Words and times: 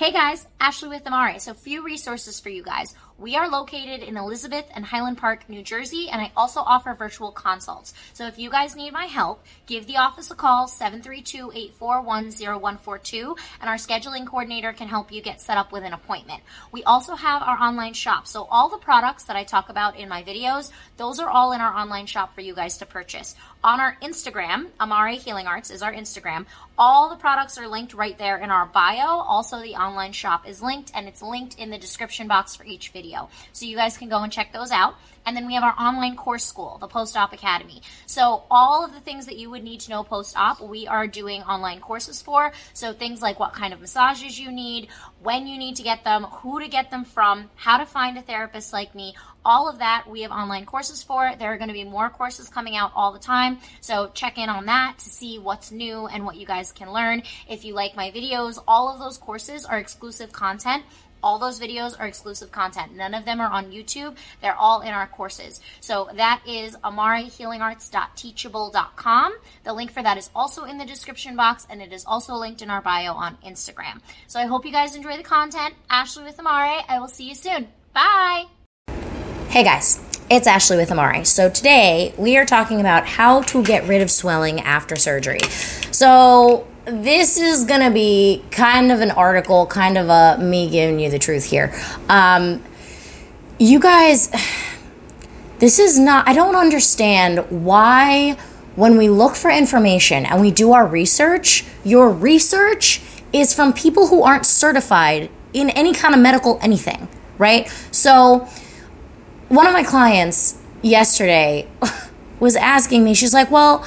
Hey 0.00 0.12
guys, 0.12 0.46
Ashley 0.58 0.88
with 0.88 1.06
Amare. 1.06 1.38
So, 1.40 1.52
few 1.52 1.82
resources 1.82 2.40
for 2.40 2.48
you 2.48 2.62
guys. 2.62 2.94
We 3.20 3.36
are 3.36 3.50
located 3.50 4.02
in 4.02 4.16
Elizabeth 4.16 4.64
and 4.74 4.82
Highland 4.82 5.18
Park, 5.18 5.46
New 5.46 5.62
Jersey, 5.62 6.08
and 6.08 6.22
I 6.22 6.32
also 6.34 6.60
offer 6.60 6.94
virtual 6.94 7.30
consults. 7.30 7.92
So, 8.14 8.26
if 8.26 8.38
you 8.38 8.48
guys 8.48 8.74
need 8.74 8.94
my 8.94 9.04
help, 9.04 9.44
give 9.66 9.86
the 9.86 9.98
office 9.98 10.30
a 10.30 10.34
call 10.34 10.66
732 10.66 11.52
841 11.54 12.30
0142, 12.30 13.36
and 13.60 13.68
our 13.68 13.76
scheduling 13.76 14.26
coordinator 14.26 14.72
can 14.72 14.88
help 14.88 15.12
you 15.12 15.20
get 15.20 15.42
set 15.42 15.58
up 15.58 15.70
with 15.70 15.84
an 15.84 15.92
appointment. 15.92 16.42
We 16.72 16.82
also 16.84 17.14
have 17.14 17.42
our 17.42 17.58
online 17.58 17.92
shop. 17.92 18.26
So, 18.26 18.44
all 18.44 18.70
the 18.70 18.78
products 18.78 19.24
that 19.24 19.36
I 19.36 19.44
talk 19.44 19.68
about 19.68 19.98
in 19.98 20.08
my 20.08 20.22
videos, 20.22 20.70
those 20.96 21.20
are 21.20 21.28
all 21.28 21.52
in 21.52 21.60
our 21.60 21.74
online 21.74 22.06
shop 22.06 22.34
for 22.34 22.40
you 22.40 22.54
guys 22.54 22.78
to 22.78 22.86
purchase. 22.86 23.34
On 23.62 23.80
our 23.80 23.98
Instagram, 24.02 24.68
Amare 24.80 25.18
Healing 25.18 25.46
Arts 25.46 25.70
is 25.70 25.82
our 25.82 25.92
Instagram. 25.92 26.46
All 26.78 27.10
the 27.10 27.16
products 27.16 27.58
are 27.58 27.68
linked 27.68 27.92
right 27.92 28.16
there 28.16 28.38
in 28.38 28.50
our 28.50 28.64
bio. 28.64 29.18
Also, 29.18 29.60
the 29.60 29.74
online 29.74 30.12
shop 30.12 30.48
is 30.48 30.62
linked 30.62 30.90
and 30.94 31.06
it's 31.06 31.20
linked 31.20 31.58
in 31.58 31.68
the 31.68 31.76
description 31.76 32.26
box 32.26 32.56
for 32.56 32.64
each 32.64 32.88
video. 32.88 33.09
So 33.52 33.66
you 33.66 33.76
guys 33.76 33.96
can 33.96 34.08
go 34.08 34.22
and 34.22 34.32
check 34.32 34.52
those 34.52 34.70
out. 34.70 34.94
And 35.26 35.36
then 35.36 35.46
we 35.46 35.54
have 35.54 35.62
our 35.62 35.74
online 35.78 36.16
course 36.16 36.44
school, 36.44 36.78
the 36.80 36.86
Post 36.86 37.16
Op 37.16 37.32
Academy. 37.32 37.82
So 38.06 38.42
all 38.50 38.84
of 38.84 38.92
the 38.92 39.00
things 39.00 39.26
that 39.26 39.36
you 39.36 39.50
would 39.50 39.62
need 39.62 39.80
to 39.80 39.90
know 39.90 40.02
post 40.02 40.36
op, 40.36 40.60
we 40.60 40.86
are 40.86 41.06
doing 41.06 41.42
online 41.42 41.80
courses 41.80 42.22
for. 42.22 42.52
So 42.72 42.92
things 42.92 43.22
like 43.22 43.38
what 43.38 43.52
kind 43.52 43.72
of 43.72 43.80
massages 43.80 44.38
you 44.38 44.50
need, 44.50 44.88
when 45.22 45.46
you 45.46 45.58
need 45.58 45.76
to 45.76 45.82
get 45.82 46.04
them, 46.04 46.24
who 46.24 46.60
to 46.60 46.68
get 46.68 46.90
them 46.90 47.04
from, 47.04 47.50
how 47.54 47.78
to 47.78 47.86
find 47.86 48.16
a 48.18 48.22
therapist 48.22 48.72
like 48.72 48.94
me, 48.94 49.14
all 49.44 49.68
of 49.68 49.78
that 49.78 50.04
we 50.08 50.22
have 50.22 50.30
online 50.30 50.66
courses 50.66 51.02
for. 51.02 51.32
There 51.38 51.52
are 51.52 51.58
going 51.58 51.68
to 51.68 51.74
be 51.74 51.84
more 51.84 52.10
courses 52.10 52.48
coming 52.48 52.76
out 52.76 52.92
all 52.94 53.12
the 53.12 53.18
time. 53.18 53.58
So 53.80 54.10
check 54.14 54.38
in 54.38 54.48
on 54.48 54.66
that 54.66 54.98
to 54.98 55.08
see 55.08 55.38
what's 55.38 55.70
new 55.70 56.06
and 56.06 56.24
what 56.24 56.36
you 56.36 56.46
guys 56.46 56.72
can 56.72 56.92
learn. 56.92 57.22
If 57.48 57.64
you 57.64 57.74
like 57.74 57.96
my 57.96 58.10
videos, 58.10 58.62
all 58.66 58.92
of 58.92 58.98
those 58.98 59.18
courses 59.18 59.64
are 59.64 59.78
exclusive 59.78 60.32
content 60.32 60.84
all 61.22 61.38
those 61.38 61.60
videos 61.60 61.98
are 61.98 62.06
exclusive 62.06 62.50
content. 62.50 62.94
None 62.96 63.14
of 63.14 63.24
them 63.24 63.40
are 63.40 63.50
on 63.50 63.70
YouTube. 63.70 64.16
They're 64.40 64.54
all 64.54 64.80
in 64.80 64.88
our 64.88 65.06
courses. 65.12 65.60
So 65.80 66.08
that 66.14 66.42
is 66.46 66.76
amarehealingarts.teachable.com. 66.76 69.32
The 69.64 69.72
link 69.72 69.92
for 69.92 70.02
that 70.02 70.18
is 70.18 70.30
also 70.34 70.64
in 70.64 70.78
the 70.78 70.84
description 70.84 71.36
box 71.36 71.66
and 71.68 71.82
it 71.82 71.92
is 71.92 72.04
also 72.04 72.34
linked 72.34 72.62
in 72.62 72.70
our 72.70 72.80
bio 72.80 73.12
on 73.12 73.36
Instagram. 73.46 74.00
So 74.26 74.40
I 74.40 74.46
hope 74.46 74.64
you 74.64 74.72
guys 74.72 74.96
enjoy 74.96 75.16
the 75.16 75.22
content. 75.22 75.74
Ashley 75.88 76.24
with 76.24 76.38
Amare. 76.38 76.82
I 76.88 76.98
will 76.98 77.08
see 77.08 77.28
you 77.28 77.34
soon. 77.34 77.68
Bye. 77.92 78.46
Hey 79.48 79.64
guys, 79.64 80.00
it's 80.30 80.46
Ashley 80.46 80.76
with 80.76 80.92
Amare. 80.92 81.24
So 81.24 81.50
today 81.50 82.14
we 82.16 82.36
are 82.36 82.46
talking 82.46 82.78
about 82.78 83.06
how 83.06 83.42
to 83.42 83.64
get 83.64 83.88
rid 83.88 84.00
of 84.00 84.10
swelling 84.10 84.60
after 84.60 84.94
surgery. 84.94 85.40
So 85.90 86.68
this 86.84 87.36
is 87.36 87.64
going 87.64 87.80
to 87.80 87.90
be 87.90 88.44
kind 88.50 88.92
of 88.92 89.00
an 89.00 89.10
article, 89.10 89.66
kind 89.66 89.98
of 89.98 90.08
a 90.08 90.42
me 90.42 90.70
giving 90.70 91.00
you 91.00 91.10
the 91.10 91.18
truth 91.18 91.44
here. 91.44 91.74
Um, 92.08 92.62
you 93.58 93.80
guys, 93.80 94.30
this 95.60 95.78
is 95.78 95.98
not, 95.98 96.26
I 96.26 96.32
don't 96.32 96.56
understand 96.56 97.64
why 97.64 98.32
when 98.76 98.96
we 98.96 99.10
look 99.10 99.36
for 99.36 99.50
information 99.50 100.24
and 100.24 100.40
we 100.40 100.50
do 100.50 100.72
our 100.72 100.86
research, 100.86 101.64
your 101.84 102.10
research 102.10 103.02
is 103.32 103.54
from 103.54 103.74
people 103.74 104.08
who 104.08 104.22
aren't 104.22 104.46
certified 104.46 105.30
in 105.52 105.68
any 105.70 105.92
kind 105.92 106.14
of 106.14 106.20
medical 106.20 106.58
anything, 106.62 107.08
right? 107.36 107.68
So, 107.90 108.48
one 109.48 109.66
of 109.66 109.72
my 109.72 109.82
clients 109.82 110.58
yesterday 110.80 111.68
was 112.40 112.56
asking 112.56 113.04
me, 113.04 113.12
she's 113.12 113.34
like, 113.34 113.50
well, 113.50 113.86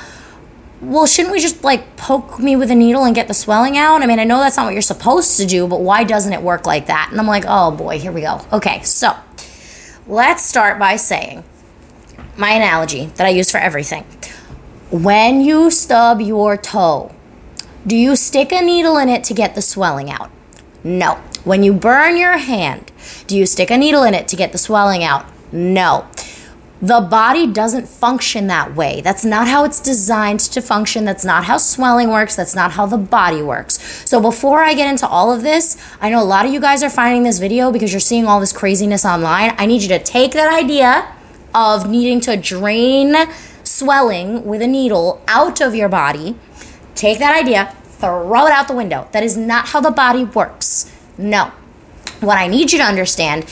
well, 0.80 1.08
shouldn't 1.08 1.34
we 1.34 1.40
just 1.40 1.64
like 1.64 1.96
poke 1.96 2.38
me 2.38 2.56
with 2.56 2.70
a 2.70 2.76
needle 2.76 3.04
and 3.04 3.16
get 3.16 3.28
the 3.28 3.34
swelling 3.34 3.78
out? 3.78 4.04
I 4.04 4.06
mean, 4.06 4.20
I 4.20 4.26
know 4.26 4.38
that's 4.40 4.58
not 4.58 4.66
what 4.66 4.74
you're 4.74 4.82
supposed 4.82 5.38
to 5.38 5.46
do, 5.46 5.66
but 5.66 5.82
why 5.82 6.04
doesn't 6.04 6.34
it 6.34 6.42
work 6.44 6.68
like 6.68 6.86
that? 6.86 7.08
And 7.10 7.20
I'm 7.20 7.26
like, 7.26 7.46
oh 7.48 7.72
boy, 7.72 7.98
here 7.98 8.12
we 8.12 8.22
go. 8.22 8.46
Okay, 8.52 8.84
so 8.84 9.16
let's 10.06 10.44
start 10.44 10.78
by 10.78 10.98
saying 10.98 11.44
my 12.38 12.52
analogy 12.52 13.08
that 13.16 13.28
I 13.28 13.30
use 13.30 13.52
for 13.52 13.58
everything. 13.58 14.06
When 14.92 15.42
you 15.42 15.72
stub 15.72 16.22
your 16.22 16.58
toe, 16.58 17.12
do 17.86 17.96
you 17.96 18.16
stick 18.16 18.52
a 18.52 18.62
needle 18.62 18.98
in 18.98 19.10
it 19.10 19.24
to 19.26 19.34
get 19.34 19.56
the 19.56 19.62
swelling 19.62 20.10
out? 20.10 20.30
No. 20.84 21.16
When 21.44 21.64
you 21.64 21.74
burn 21.74 22.16
your 22.16 22.38
hand, 22.38 22.92
do 23.28 23.38
you 23.38 23.46
stick 23.46 23.70
a 23.70 23.78
needle 23.78 24.04
in 24.04 24.14
it 24.14 24.28
to 24.30 24.36
get 24.36 24.52
the 24.52 24.58
swelling 24.58 25.04
out? 25.04 25.26
No. 25.52 26.08
The 26.82 27.00
body 27.00 27.48
doesn't 27.48 27.88
function 27.88 28.48
that 28.48 28.76
way. 28.76 29.00
That's 29.00 29.24
not 29.24 29.48
how 29.48 29.64
it's 29.64 29.80
designed 29.80 30.42
to 30.42 30.62
function. 30.62 31.06
That's 31.06 31.24
not 31.24 31.46
how 31.46 31.58
swelling 31.58 32.10
works. 32.10 32.36
That's 32.36 32.56
not 32.56 32.72
how 32.74 32.86
the 32.86 32.98
body 32.98 33.42
works. 33.42 33.80
So 34.08 34.20
before 34.22 34.64
I 34.64 34.74
get 34.74 34.90
into 34.90 35.08
all 35.08 35.32
of 35.32 35.44
this, 35.44 35.78
I 36.02 36.10
know 36.10 36.22
a 36.22 36.26
lot 36.26 36.46
of 36.46 36.52
you 36.52 36.60
guys 36.60 36.84
are 36.84 36.90
finding 36.90 37.24
this 37.24 37.40
video 37.40 37.72
because 37.72 37.94
you're 37.94 38.02
seeing 38.02 38.26
all 38.26 38.42
this 38.42 38.52
craziness 38.52 39.06
online. 39.06 39.56
I 39.58 39.66
need 39.66 39.82
you 39.82 39.88
to 39.90 40.00
take 40.00 40.34
that 40.34 40.54
idea 40.54 41.08
of 41.54 41.90
needing 41.90 42.20
to 42.22 42.38
drain 42.38 43.16
swelling 43.64 44.46
with 44.46 44.62
a 44.62 44.68
needle 44.68 45.22
out 45.28 45.62
of 45.62 45.76
your 45.76 45.90
body. 45.90 46.36
Take 46.96 47.20
that 47.20 47.36
idea, 47.36 47.76
throw 47.84 48.46
it 48.46 48.52
out 48.52 48.68
the 48.68 48.76
window. 48.76 49.08
That 49.12 49.24
is 49.24 49.36
not 49.36 49.70
how 49.70 49.82
the 49.82 49.92
body 49.92 50.26
works. 50.26 50.92
No. 51.18 51.52
What 52.20 52.38
I 52.38 52.48
need 52.48 52.72
you 52.72 52.78
to 52.78 52.84
understand 52.84 53.46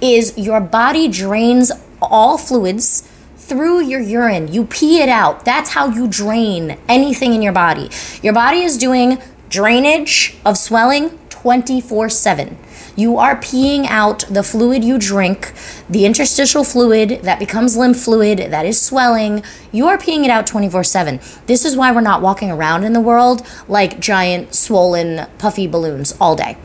is 0.00 0.36
your 0.36 0.60
body 0.60 1.08
drains 1.08 1.70
all 2.00 2.38
fluids 2.38 3.08
through 3.36 3.82
your 3.82 4.00
urine. 4.00 4.52
You 4.52 4.64
pee 4.64 5.00
it 5.00 5.08
out. 5.08 5.44
That's 5.44 5.70
how 5.70 5.88
you 5.88 6.08
drain 6.08 6.78
anything 6.88 7.34
in 7.34 7.42
your 7.42 7.52
body. 7.52 7.90
Your 8.22 8.32
body 8.32 8.62
is 8.62 8.76
doing 8.76 9.18
drainage 9.48 10.36
of 10.44 10.58
swelling 10.58 11.16
24 11.46 12.08
7. 12.08 12.58
You 12.96 13.18
are 13.18 13.36
peeing 13.36 13.86
out 13.86 14.24
the 14.28 14.42
fluid 14.42 14.82
you 14.82 14.98
drink, 14.98 15.52
the 15.88 16.04
interstitial 16.04 16.64
fluid 16.64 17.20
that 17.22 17.38
becomes 17.38 17.76
lymph 17.76 18.00
fluid 18.00 18.50
that 18.50 18.66
is 18.66 18.82
swelling. 18.82 19.44
You 19.70 19.86
are 19.86 19.96
peeing 19.96 20.24
it 20.24 20.30
out 20.30 20.48
24 20.48 20.82
7. 20.82 21.20
This 21.46 21.64
is 21.64 21.76
why 21.76 21.92
we're 21.92 22.00
not 22.00 22.20
walking 22.20 22.50
around 22.50 22.82
in 22.82 22.94
the 22.94 23.00
world 23.00 23.46
like 23.68 24.00
giant, 24.00 24.56
swollen, 24.56 25.28
puffy 25.38 25.68
balloons 25.68 26.16
all 26.20 26.34
day. 26.34 26.56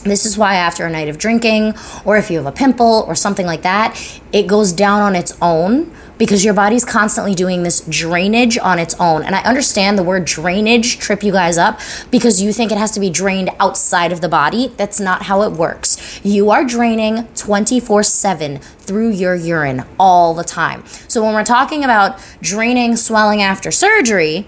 This 0.00 0.24
is 0.24 0.38
why, 0.38 0.54
after 0.54 0.86
a 0.86 0.90
night 0.90 1.08
of 1.08 1.18
drinking, 1.18 1.74
or 2.04 2.16
if 2.16 2.30
you 2.30 2.38
have 2.38 2.46
a 2.46 2.52
pimple 2.52 3.04
or 3.06 3.14
something 3.14 3.46
like 3.46 3.62
that, 3.62 4.00
it 4.32 4.46
goes 4.46 4.72
down 4.72 5.00
on 5.00 5.14
its 5.14 5.36
own 5.42 5.92
because 6.20 6.44
your 6.44 6.52
body's 6.52 6.84
constantly 6.84 7.34
doing 7.34 7.62
this 7.62 7.80
drainage 7.88 8.58
on 8.58 8.78
its 8.78 8.94
own. 9.00 9.22
And 9.22 9.34
I 9.34 9.40
understand 9.40 9.96
the 9.96 10.02
word 10.02 10.26
drainage 10.26 10.98
trip 10.98 11.22
you 11.22 11.32
guys 11.32 11.56
up 11.56 11.80
because 12.10 12.42
you 12.42 12.52
think 12.52 12.70
it 12.70 12.76
has 12.76 12.90
to 12.90 13.00
be 13.00 13.08
drained 13.08 13.48
outside 13.58 14.12
of 14.12 14.20
the 14.20 14.28
body. 14.28 14.68
That's 14.76 15.00
not 15.00 15.22
how 15.22 15.40
it 15.42 15.52
works. 15.52 16.20
You 16.22 16.50
are 16.50 16.62
draining 16.62 17.26
24 17.34 18.02
7 18.02 18.58
through 18.58 19.10
your 19.10 19.34
urine 19.34 19.84
all 19.98 20.34
the 20.34 20.44
time. 20.44 20.84
So 21.08 21.24
when 21.24 21.32
we're 21.32 21.42
talking 21.42 21.84
about 21.84 22.20
draining 22.42 22.96
swelling 22.96 23.40
after 23.40 23.70
surgery, 23.70 24.46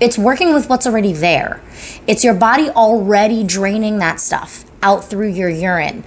it's 0.00 0.18
working 0.18 0.52
with 0.52 0.68
what's 0.68 0.86
already 0.86 1.12
there. 1.12 1.60
It's 2.06 2.24
your 2.24 2.34
body 2.34 2.68
already 2.70 3.44
draining 3.44 3.98
that 3.98 4.20
stuff 4.20 4.64
out 4.82 5.04
through 5.04 5.28
your 5.28 5.48
urine. 5.48 6.04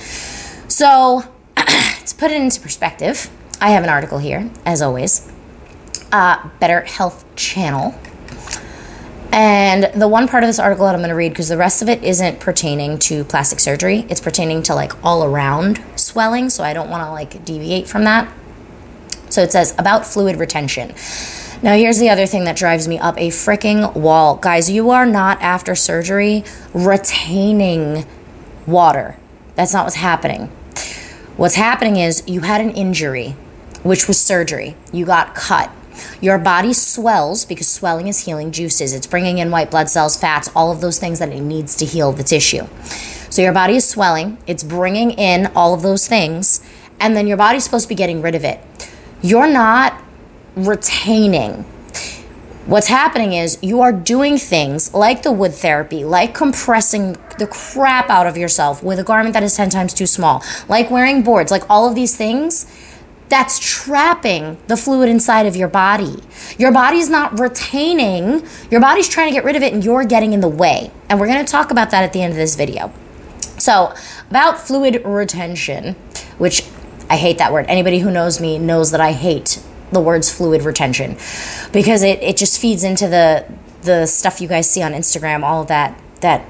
So, 0.68 1.23
to 1.56 2.16
put 2.18 2.31
it 2.31 2.41
into 2.41 2.59
perspective, 2.59 3.29
I 3.62 3.69
have 3.69 3.84
an 3.84 3.90
article 3.90 4.18
here, 4.19 4.50
as 4.66 4.81
always. 4.81 5.31
Uh, 6.12 6.50
Better 6.59 6.81
Health 6.81 7.25
Channel. 7.35 7.97
And 9.31 9.91
the 10.00 10.07
one 10.07 10.28
part 10.28 10.44
of 10.44 10.47
this 10.47 10.59
article 10.59 10.85
that 10.85 10.96
I'm 10.96 11.02
going 11.02 11.09
to 11.09 11.16
read, 11.16 11.29
because 11.29 11.50
the 11.50 11.57
rest 11.57 11.81
of 11.81 11.90
it 11.90 12.03
isn't 12.03 12.40
pertaining 12.40 12.97
to 13.00 13.25
plastic 13.25 13.59
surgery, 13.59 14.06
it's 14.09 14.22
pertaining 14.22 14.63
to 14.63 14.75
like 14.75 14.94
all 15.03 15.25
around 15.25 15.84
swelling. 15.97 16.50
So 16.50 16.63
I 16.63 16.73
don't 16.73 16.90
want 16.90 17.03
to 17.03 17.12
like 17.12 17.44
deviate 17.44 17.88
from 17.88 18.06
that. 18.06 18.31
So 19.29 19.41
it 19.41 19.52
says 19.52 19.75
about 19.78 20.06
fluid 20.06 20.38
retention. 20.38 20.94
Now, 21.66 21.74
here's 21.76 21.98
the 21.98 22.12
other 22.12 22.28
thing 22.28 22.44
that 22.44 22.56
drives 22.56 22.88
me 22.88 23.00
up 23.00 23.18
a 23.18 23.30
freaking 23.30 23.96
wall. 23.96 24.36
Guys, 24.36 24.70
you 24.70 24.92
are 24.92 25.08
not 25.08 25.42
after 25.42 25.74
surgery 25.74 26.44
retaining 26.76 28.06
water. 28.67 29.17
That's 29.56 29.73
not 29.73 29.84
what's 29.84 29.96
happening. 29.96 30.52
What's 31.38 31.56
happening 31.56 31.96
is 31.96 32.22
you 32.28 32.41
had 32.41 32.62
an 32.62 32.70
injury, 32.70 33.29
which 33.82 34.08
was 34.08 34.20
surgery. 34.20 34.76
You 34.94 35.06
got 35.08 35.34
cut. 35.34 35.72
Your 36.22 36.38
body 36.38 36.72
swells 36.72 37.46
because 37.46 37.67
swelling 37.67 38.08
is 38.08 38.26
healing 38.26 38.52
juices. 38.52 38.94
It's 38.94 39.08
bringing 39.08 39.40
in 39.40 39.50
white 39.50 39.72
blood 39.72 39.90
cells, 39.90 40.16
fats, 40.16 40.52
all 40.56 40.72
of 40.72 40.82
those 40.82 41.00
things 41.00 41.17
that 41.17 41.29
it 41.29 41.41
needs 41.41 41.76
to 41.78 41.85
heal 41.85 42.12
the 42.12 42.22
tissue. 42.22 42.67
So 43.32 43.41
your 43.41 43.53
body 43.53 43.78
is 43.78 43.90
swelling, 43.90 44.38
it's 44.46 44.64
bringing 44.64 45.09
in 45.09 45.47
all 45.56 45.73
of 45.73 45.82
those 45.82 46.08
things, 46.08 46.64
and 47.00 47.17
then 47.17 47.26
your 47.26 47.38
body's 47.38 47.64
supposed 47.64 47.85
to 47.85 47.90
be 47.90 47.96
getting 47.96 48.22
rid 48.22 48.35
of 48.35 48.44
it. 48.44 48.59
You're 49.23 49.47
not 49.47 50.04
retaining. 50.55 51.66
What's 52.66 52.87
happening 52.87 53.34
is 53.34 53.59
you 53.61 53.81
are 53.81 53.91
doing 53.91 54.40
things 54.40 54.91
like 54.91 55.22
the 55.22 55.31
wood 55.31 55.53
therapy, 55.53 56.03
like 56.03 56.34
compressing 56.34 57.16
the 57.37 57.46
crap 57.46 58.09
out 58.09 58.25
of 58.25 58.37
yourself 58.37 58.81
with 58.81 58.97
a 58.97 59.03
garment 59.03 59.34
that 59.34 59.43
is 59.43 59.55
10 59.55 59.69
times 59.69 59.93
too 59.93 60.07
small, 60.07 60.43
like 60.67 60.90
wearing 60.90 61.22
boards, 61.22 61.52
like 61.52 61.63
all 61.69 61.87
of 61.87 61.93
these 61.93 62.16
things. 62.16 62.66
That's 63.28 63.59
trapping 63.59 64.57
the 64.67 64.78
fluid 64.78 65.09
inside 65.09 65.46
of 65.46 65.55
your 65.55 65.67
body. 65.67 66.23
Your 66.57 66.72
body's 66.72 67.09
not 67.09 67.40
retaining, 67.40 68.47
your 68.69 68.81
body's 68.81 69.07
trying 69.07 69.29
to 69.29 69.34
get 69.34 69.43
rid 69.43 69.55
of 69.55 69.63
it, 69.63 69.73
and 69.73 69.84
you're 69.84 70.05
getting 70.05 70.34
in 70.34 70.41
the 70.41 70.47
way. 70.47 70.91
And 71.09 71.19
we're 71.19 71.28
gonna 71.28 71.43
talk 71.43 71.72
about 71.72 71.91
that 71.91 72.03
at 72.03 72.13
the 72.13 72.22
end 72.22 72.31
of 72.34 72.37
this 72.37 72.55
video. 72.55 72.91
So, 73.57 73.93
about 74.29 74.59
fluid 74.59 75.02
retention, 75.05 75.96
which 76.37 76.63
I 77.09 77.17
hate 77.17 77.37
that 77.37 77.52
word. 77.53 77.66
Anybody 77.67 77.99
who 77.99 78.11
knows 78.11 78.40
me 78.40 78.57
knows 78.59 78.91
that 78.91 79.02
I 79.02 79.11
hate 79.11 79.59
the 79.96 80.02
words 80.02 80.30
fluid 80.30 80.62
retention 80.62 81.18
because 81.72 82.03
it, 82.03 82.22
it 82.22 82.38
just 82.38 82.59
feeds 82.59 82.84
into 82.84 83.08
the 83.08 83.46
the 83.82 84.06
stuff 84.06 84.42
you 84.42 84.47
guys 84.47 84.70
see 84.70 84.84
on 84.84 84.92
Instagram, 84.92 85.44
all 85.44 85.64
that 85.66 86.00
that 86.22 86.46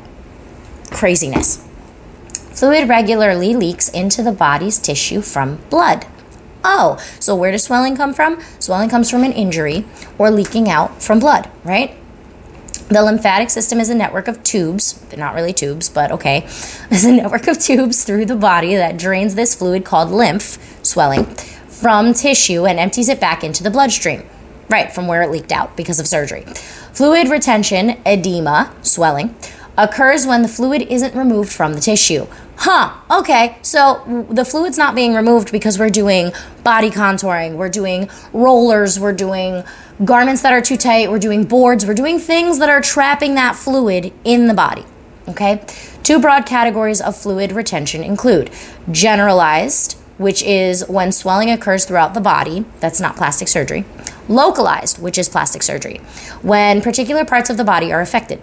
craziness. 0.92 1.66
Fluid 2.54 2.90
regularly 2.90 3.54
leaks 3.54 3.90
into 3.90 4.24
the 4.24 4.32
body's 4.32 4.80
tissue 4.80 5.22
from 5.22 5.58
blood. 5.70 6.06
Oh, 6.64 6.98
so 7.20 7.36
where 7.36 7.52
does 7.52 7.64
swelling 7.64 7.96
come 7.96 8.14
from? 8.14 8.42
Swelling 8.60 8.90
comes 8.90 9.12
from 9.12 9.24
an 9.24 9.34
injury 9.34 9.86
or 10.18 10.32
leaking 10.32 10.68
out 10.68 11.02
from 11.02 11.20
blood, 11.20 11.50
right? 11.64 11.96
The 12.88 13.04
lymphatic 13.04 13.50
system 13.50 13.80
is 13.80 13.90
a 13.90 13.96
network 13.96 14.28
of 14.28 14.42
tubes, 14.44 15.04
not 15.16 15.36
really 15.36 15.54
tubes, 15.54 15.90
but 15.90 16.12
okay, 16.12 16.44
is 16.92 17.06
a 17.06 17.12
network 17.12 17.48
of 17.48 17.60
tubes 17.60 18.04
through 18.04 18.26
the 18.26 18.36
body 18.36 18.76
that 18.76 18.98
drains 18.98 19.36
this 19.36 19.54
fluid 19.54 19.84
called 19.86 20.10
lymph, 20.10 20.58
swelling, 20.84 21.26
from 21.80 22.14
tissue 22.14 22.66
and 22.66 22.80
empties 22.80 23.10
it 23.10 23.20
back 23.20 23.44
into 23.44 23.64
the 23.64 23.70
bloodstream, 23.70 24.24
right, 24.70 24.92
from 24.92 25.08
where 25.08 25.22
it 25.22 25.30
leaked 25.30 25.52
out 25.52 25.76
because 25.76 26.00
of 26.00 26.08
surgery. 26.08 26.44
Fluid 26.94 27.30
retention, 27.30 28.00
edema, 28.06 28.74
swelling, 28.82 29.36
occurs 29.78 30.26
when 30.26 30.42
the 30.42 30.48
fluid 30.48 30.82
isn't 30.84 31.14
removed 31.16 31.52
from 31.52 31.74
the 31.74 31.82
tissue. 31.82 32.26
Huh, 32.58 32.94
okay, 33.12 33.58
so 33.62 34.26
the 34.30 34.46
fluid's 34.46 34.78
not 34.78 34.96
being 34.96 35.14
removed 35.14 35.52
because 35.52 35.78
we're 35.78 35.90
doing 35.90 36.32
body 36.64 36.90
contouring, 36.90 37.56
we're 37.56 37.70
doing 37.70 38.10
rollers, 38.32 38.98
we're 38.98 39.14
doing 39.14 39.64
garments 40.06 40.42
that 40.42 40.54
are 40.54 40.62
too 40.62 40.78
tight, 40.78 41.12
we're 41.12 41.20
doing 41.20 41.44
boards, 41.44 41.86
we're 41.86 41.94
doing 41.94 42.18
things 42.18 42.60
that 42.60 42.70
are 42.70 42.82
trapping 42.82 43.36
that 43.36 43.58
fluid 43.58 44.14
in 44.24 44.48
the 44.48 44.54
body. 44.54 44.86
Okay? 45.28 45.66
Two 46.04 46.20
broad 46.20 46.46
categories 46.46 47.02
of 47.02 47.18
fluid 47.18 47.52
retention 47.52 48.04
include 48.04 48.52
generalized, 48.90 49.98
which 50.18 50.42
is 50.44 50.88
when 50.88 51.12
swelling 51.12 51.50
occurs 51.50 51.86
throughout 51.86 52.14
the 52.14 52.22
body, 52.22 52.66
that's 52.80 53.00
not 53.00 53.16
plastic 53.16 53.48
surgery, 53.48 53.86
localized, 54.28 55.02
which 55.02 55.18
is 55.18 55.30
plastic 55.30 55.64
surgery, 55.64 55.98
when 56.42 56.82
particular 56.82 57.26
parts 57.26 57.50
of 57.50 57.58
the 57.58 57.64
body 57.64 57.92
are 57.92 58.02
affected. 58.02 58.42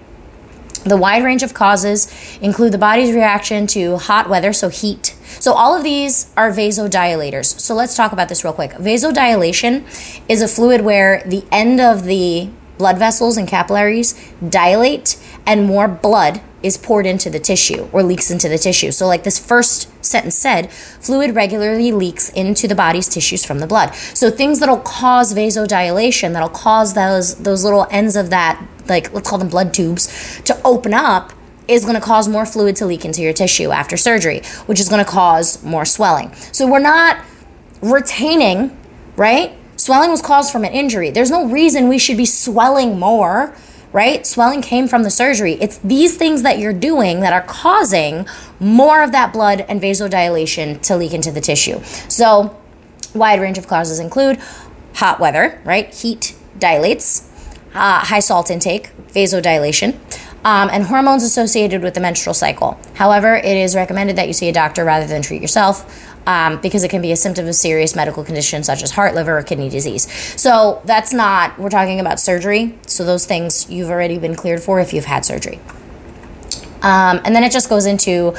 The 0.84 0.96
wide 0.96 1.22
range 1.22 1.44
of 1.44 1.54
causes 1.54 2.12
include 2.40 2.72
the 2.72 2.78
body's 2.78 3.14
reaction 3.14 3.69
to 3.69 3.98
hot 3.98 4.28
weather, 4.28 4.52
so 4.52 4.69
heat. 4.69 5.14
So, 5.38 5.52
all 5.52 5.76
of 5.76 5.84
these 5.84 6.32
are 6.36 6.50
vasodilators. 6.50 7.60
So, 7.60 7.74
let's 7.74 7.94
talk 7.94 8.12
about 8.12 8.28
this 8.28 8.42
real 8.42 8.52
quick. 8.52 8.72
Vasodilation 8.72 9.84
is 10.28 10.42
a 10.42 10.48
fluid 10.48 10.80
where 10.80 11.22
the 11.24 11.44
end 11.52 11.80
of 11.80 12.02
the 12.04 12.50
blood 12.78 12.98
vessels 12.98 13.36
and 13.36 13.46
capillaries 13.46 14.20
dilate 14.46 15.16
and 15.46 15.66
more 15.66 15.86
blood 15.86 16.40
is 16.62 16.76
poured 16.76 17.06
into 17.06 17.28
the 17.28 17.38
tissue 17.38 17.88
or 17.92 18.02
leaks 18.02 18.30
into 18.30 18.48
the 18.48 18.58
tissue. 18.58 18.90
So, 18.92 19.06
like 19.06 19.24
this 19.24 19.38
first 19.38 19.88
sentence 20.04 20.36
said, 20.36 20.70
fluid 20.70 21.34
regularly 21.34 21.92
leaks 21.92 22.28
into 22.30 22.68
the 22.68 22.74
body's 22.74 23.08
tissues 23.08 23.44
from 23.44 23.58
the 23.58 23.66
blood. 23.66 23.94
So, 23.94 24.30
things 24.30 24.60
that'll 24.60 24.78
cause 24.78 25.34
vasodilation, 25.34 26.32
that'll 26.32 26.48
cause 26.48 26.94
those 26.94 27.36
those 27.36 27.64
little 27.64 27.86
ends 27.90 28.16
of 28.16 28.30
that, 28.30 28.64
like 28.86 29.12
let's 29.12 29.28
call 29.28 29.38
them 29.38 29.48
blood 29.48 29.74
tubes, 29.74 30.40
to 30.42 30.60
open 30.64 30.94
up, 30.94 31.32
is 31.68 31.84
going 31.84 31.96
to 31.96 32.00
cause 32.00 32.28
more 32.28 32.46
fluid 32.46 32.76
to 32.76 32.86
leak 32.86 33.04
into 33.04 33.22
your 33.22 33.32
tissue 33.32 33.70
after 33.70 33.96
surgery, 33.96 34.42
which 34.66 34.80
is 34.80 34.88
going 34.88 35.04
to 35.04 35.10
cause 35.10 35.62
more 35.64 35.84
swelling. 35.84 36.32
So, 36.52 36.66
we're 36.70 36.78
not 36.78 37.24
retaining, 37.80 38.76
right? 39.16 39.56
Swelling 39.76 40.10
was 40.10 40.22
caused 40.22 40.52
from 40.52 40.64
an 40.64 40.72
injury. 40.72 41.10
There's 41.10 41.30
no 41.30 41.46
reason 41.48 41.88
we 41.88 41.98
should 41.98 42.16
be 42.16 42.26
swelling 42.26 42.98
more 43.00 43.56
right? 43.92 44.26
Swelling 44.26 44.62
came 44.62 44.88
from 44.88 45.02
the 45.02 45.10
surgery. 45.10 45.54
It's 45.54 45.78
these 45.78 46.16
things 46.16 46.42
that 46.42 46.58
you're 46.58 46.72
doing 46.72 47.20
that 47.20 47.32
are 47.32 47.42
causing 47.42 48.26
more 48.58 49.02
of 49.02 49.12
that 49.12 49.32
blood 49.32 49.64
and 49.68 49.80
vasodilation 49.80 50.80
to 50.82 50.96
leak 50.96 51.12
into 51.12 51.30
the 51.30 51.40
tissue. 51.40 51.82
So, 52.08 52.58
wide 53.14 53.40
range 53.40 53.58
of 53.58 53.66
causes 53.66 53.98
include 53.98 54.38
hot 54.94 55.20
weather, 55.20 55.60
right? 55.64 55.92
Heat 55.94 56.36
dilates, 56.58 57.28
uh, 57.74 58.00
high 58.00 58.20
salt 58.20 58.50
intake, 58.50 58.90
vasodilation. 59.08 59.98
Um, 60.44 60.70
and 60.72 60.82
hormones 60.82 61.22
associated 61.22 61.84
with 61.84 61.94
the 61.94 62.00
menstrual 62.00 62.34
cycle. 62.34 62.76
However, 62.94 63.36
it 63.36 63.44
is 63.44 63.76
recommended 63.76 64.16
that 64.16 64.26
you 64.26 64.32
see 64.32 64.48
a 64.48 64.52
doctor 64.52 64.84
rather 64.84 65.06
than 65.06 65.22
treat 65.22 65.40
yourself 65.40 66.11
um, 66.26 66.60
because 66.60 66.84
it 66.84 66.88
can 66.88 67.02
be 67.02 67.12
a 67.12 67.16
symptom 67.16 67.46
of 67.48 67.54
serious 67.54 67.94
medical 67.94 68.24
conditions 68.24 68.66
such 68.66 68.82
as 68.82 68.92
heart, 68.92 69.14
liver, 69.14 69.38
or 69.38 69.42
kidney 69.42 69.69
disease. 69.69 70.10
So 70.40 70.82
that's 70.84 71.12
not, 71.12 71.58
we're 71.58 71.70
talking 71.70 72.00
about 72.00 72.20
surgery. 72.20 72.78
So 72.86 73.04
those 73.04 73.26
things 73.26 73.69
you've 73.70 73.90
already 73.90 74.19
been 74.19 74.34
cleared 74.34 74.62
for 74.62 74.80
if 74.80 74.92
you've 74.92 75.06
had 75.06 75.24
surgery. 75.24 75.58
Um, 76.82 77.20
and 77.24 77.34
then 77.34 77.44
it 77.44 77.52
just 77.52 77.69
goes 77.69 77.86
into 77.86 78.34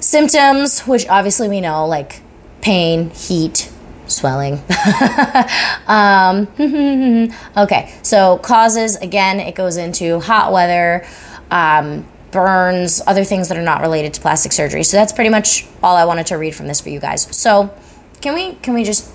symptoms, 0.00 0.80
which 0.82 1.06
obviously 1.08 1.48
we 1.48 1.60
know, 1.60 1.86
like 1.86 2.22
pain, 2.60 3.10
heat, 3.10 3.70
swelling. 4.06 4.54
um, 5.86 6.48
okay, 7.56 7.94
so 8.02 8.38
causes 8.38 8.96
again, 8.96 9.40
it 9.40 9.54
goes 9.54 9.76
into 9.76 10.20
hot 10.20 10.52
weather, 10.52 11.06
um, 11.50 12.06
burns, 12.30 13.00
other 13.06 13.24
things 13.24 13.48
that 13.48 13.56
are 13.56 13.62
not 13.62 13.80
related 13.80 14.14
to 14.14 14.20
plastic 14.20 14.52
surgery. 14.52 14.82
So 14.82 14.96
that's 14.96 15.12
pretty 15.12 15.30
much 15.30 15.66
all 15.82 15.96
I 15.96 16.04
wanted 16.04 16.26
to 16.26 16.36
read 16.36 16.54
from 16.54 16.66
this 16.66 16.80
for 16.80 16.88
you 16.88 17.00
guys. 17.00 17.34
So 17.36 17.74
can 18.20 18.34
we 18.34 18.54
can 18.56 18.74
we 18.74 18.84
just 18.84 19.10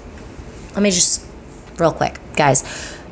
let 0.74 0.82
me 0.82 0.92
just 0.92 1.26
real 1.78 1.92
quick, 1.92 2.20
guys. 2.36 2.64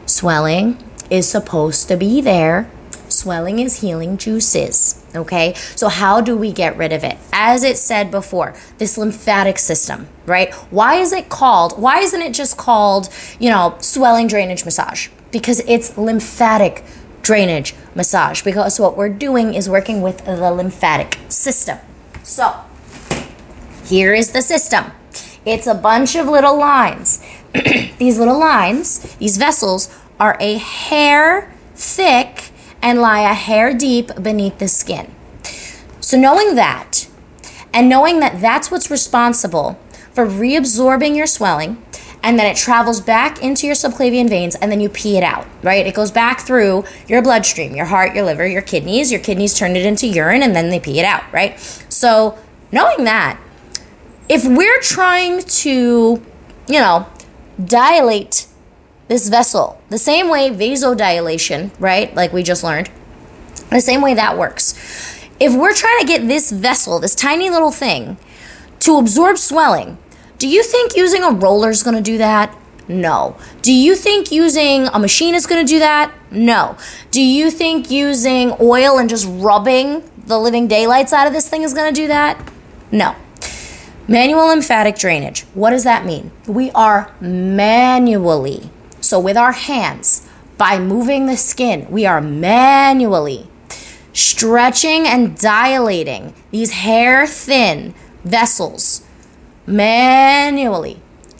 Swelling 0.05 0.77
is 1.09 1.27
supposed 1.27 1.87
to 1.87 1.97
be 1.97 2.21
there. 2.21 2.69
Swelling 3.09 3.59
is 3.59 3.81
healing 3.81 4.17
juices. 4.17 5.03
Okay, 5.15 5.55
so 5.75 5.89
how 5.89 6.21
do 6.21 6.37
we 6.37 6.51
get 6.53 6.77
rid 6.77 6.93
of 6.93 7.03
it? 7.03 7.17
As 7.33 7.63
it 7.63 7.77
said 7.77 8.11
before, 8.11 8.55
this 8.77 8.97
lymphatic 8.97 9.57
system, 9.57 10.07
right? 10.27 10.53
Why 10.71 10.95
is 10.95 11.11
it 11.11 11.29
called? 11.29 11.81
Why 11.81 11.99
isn't 11.99 12.21
it 12.21 12.33
just 12.33 12.57
called, 12.57 13.09
you 13.39 13.49
know, 13.49 13.75
swelling 13.79 14.27
drainage 14.27 14.65
massage? 14.65 15.07
Because 15.31 15.61
it's 15.61 15.97
lymphatic 15.97 16.83
drainage 17.23 17.73
massage 17.99 18.41
because 18.43 18.79
what 18.79 18.95
we're 18.95 19.15
doing 19.27 19.53
is 19.53 19.69
working 19.69 20.01
with 20.01 20.23
the 20.25 20.51
lymphatic 20.51 21.19
system. 21.27 21.77
So, 22.23 22.45
here 23.83 24.13
is 24.13 24.31
the 24.31 24.41
system 24.41 24.91
it's 25.45 25.67
a 25.67 25.73
bunch 25.73 26.15
of 26.15 26.27
little 26.27 26.57
lines. 26.57 27.21
these 27.97 28.17
little 28.17 28.39
lines, 28.39 29.15
these 29.15 29.37
vessels, 29.37 29.89
are 30.19 30.37
a 30.39 30.57
hair 30.57 31.53
thick 31.75 32.51
and 32.81 33.01
lie 33.01 33.21
a 33.21 33.33
hair 33.33 33.73
deep 33.73 34.07
beneath 34.21 34.59
the 34.59 34.67
skin. 34.67 35.13
So, 35.99 36.17
knowing 36.17 36.55
that, 36.55 37.07
and 37.73 37.89
knowing 37.89 38.19
that 38.21 38.39
that's 38.39 38.71
what's 38.71 38.89
responsible 38.89 39.79
for 40.13 40.25
reabsorbing 40.25 41.15
your 41.15 41.27
swelling 41.27 41.83
and 42.21 42.37
then 42.37 42.45
it 42.45 42.57
travels 42.57 42.99
back 42.99 43.41
into 43.41 43.65
your 43.65 43.75
subclavian 43.75 44.27
veins 44.27 44.55
and 44.55 44.71
then 44.71 44.81
you 44.81 44.89
pee 44.89 45.17
it 45.17 45.23
out, 45.23 45.47
right? 45.63 45.87
It 45.87 45.95
goes 45.95 46.11
back 46.11 46.41
through 46.41 46.83
your 47.07 47.21
bloodstream, 47.21 47.75
your 47.75 47.85
heart, 47.85 48.13
your 48.13 48.25
liver, 48.25 48.45
your 48.45 48.61
kidneys. 48.61 49.11
Your 49.11 49.21
kidneys 49.21 49.57
turn 49.57 49.75
it 49.75 49.85
into 49.85 50.05
urine 50.05 50.43
and 50.43 50.55
then 50.55 50.69
they 50.69 50.79
pee 50.79 50.99
it 50.99 51.05
out, 51.05 51.23
right? 51.31 51.57
So, 51.87 52.37
knowing 52.71 53.05
that, 53.05 53.39
if 54.27 54.45
we're 54.45 54.81
trying 54.81 55.41
to, 55.41 56.21
you 56.67 56.79
know, 56.79 57.07
dilate 57.63 58.47
this 59.07 59.29
vessel, 59.29 59.81
the 59.89 59.97
same 59.97 60.29
way 60.29 60.49
vasodilation, 60.49 61.71
right? 61.79 62.13
Like 62.15 62.33
we 62.33 62.43
just 62.43 62.63
learned, 62.63 62.89
the 63.71 63.81
same 63.81 64.01
way 64.01 64.13
that 64.13 64.37
works. 64.37 64.73
If 65.39 65.55
we're 65.55 65.73
trying 65.73 65.99
to 66.01 66.05
get 66.05 66.27
this 66.27 66.51
vessel, 66.51 66.99
this 66.99 67.15
tiny 67.15 67.49
little 67.49 67.71
thing, 67.71 68.17
to 68.81 68.97
absorb 68.97 69.37
swelling, 69.37 69.97
do 70.39 70.47
you 70.47 70.63
think 70.63 70.95
using 70.95 71.21
a 71.21 71.31
roller 71.31 71.69
is 71.69 71.83
going 71.83 71.97
to 71.97 72.01
do 72.01 72.17
that? 72.17 72.55
No. 72.87 73.37
Do 73.61 73.73
you 73.73 73.93
think 73.93 74.31
using 74.31 74.87
a 74.87 74.97
machine 74.97 75.35
is 75.35 75.45
going 75.45 75.63
to 75.63 75.69
do 75.69 75.79
that? 75.79 76.11
No. 76.31 76.77
Do 77.11 77.21
you 77.21 77.51
think 77.51 77.91
using 77.91 78.55
oil 78.59 78.97
and 78.97 79.09
just 79.09 79.27
rubbing 79.29 80.09
the 80.25 80.39
living 80.39 80.67
daylights 80.67 81.13
out 81.13 81.27
of 81.27 81.33
this 81.33 81.47
thing 81.47 81.63
is 81.63 81.73
going 81.73 81.93
to 81.93 82.01
do 82.01 82.07
that? 82.07 82.51
No. 82.91 83.15
Manual 84.07 84.47
lymphatic 84.47 84.97
drainage. 84.97 85.41
What 85.53 85.69
does 85.69 85.83
that 85.83 86.05
mean? 86.05 86.31
We 86.47 86.71
are 86.71 87.13
manually, 87.21 88.71
so 89.01 89.19
with 89.19 89.37
our 89.37 89.51
hands, 89.51 90.27
by 90.57 90.79
moving 90.79 91.27
the 91.27 91.37
skin, 91.37 91.85
we 91.91 92.05
are 92.05 92.21
manually 92.21 93.47
stretching 94.13 95.05
and 95.05 95.37
dilating 95.37 96.33
these 96.49 96.71
hair 96.71 97.27
thin 97.27 97.93
vessels 98.23 99.05
manually 99.69 100.99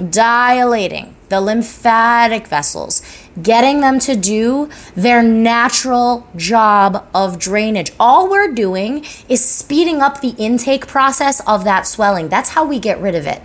dilating 0.10 1.16
the 1.30 1.42
lymphatic 1.42 2.48
vessels, 2.48 3.02
getting 3.42 3.82
them 3.82 4.00
to 4.00 4.16
do 4.16 4.70
their 4.96 5.22
natural 5.22 6.28
job 6.36 7.08
of 7.14 7.38
drainage. 7.38 7.92
All 8.00 8.30
we're 8.30 8.52
doing 8.52 9.06
is 9.28 9.44
speeding 9.44 10.02
up 10.02 10.22
the 10.22 10.36
intake 10.38 10.88
process 10.88 11.40
of 11.48 11.64
that 11.66 11.86
swelling. 11.86 12.30
That's 12.30 12.50
how 12.50 12.66
we 12.66 12.80
get 12.80 13.00
rid 13.00 13.16
of 13.16 13.28
it. 13.28 13.42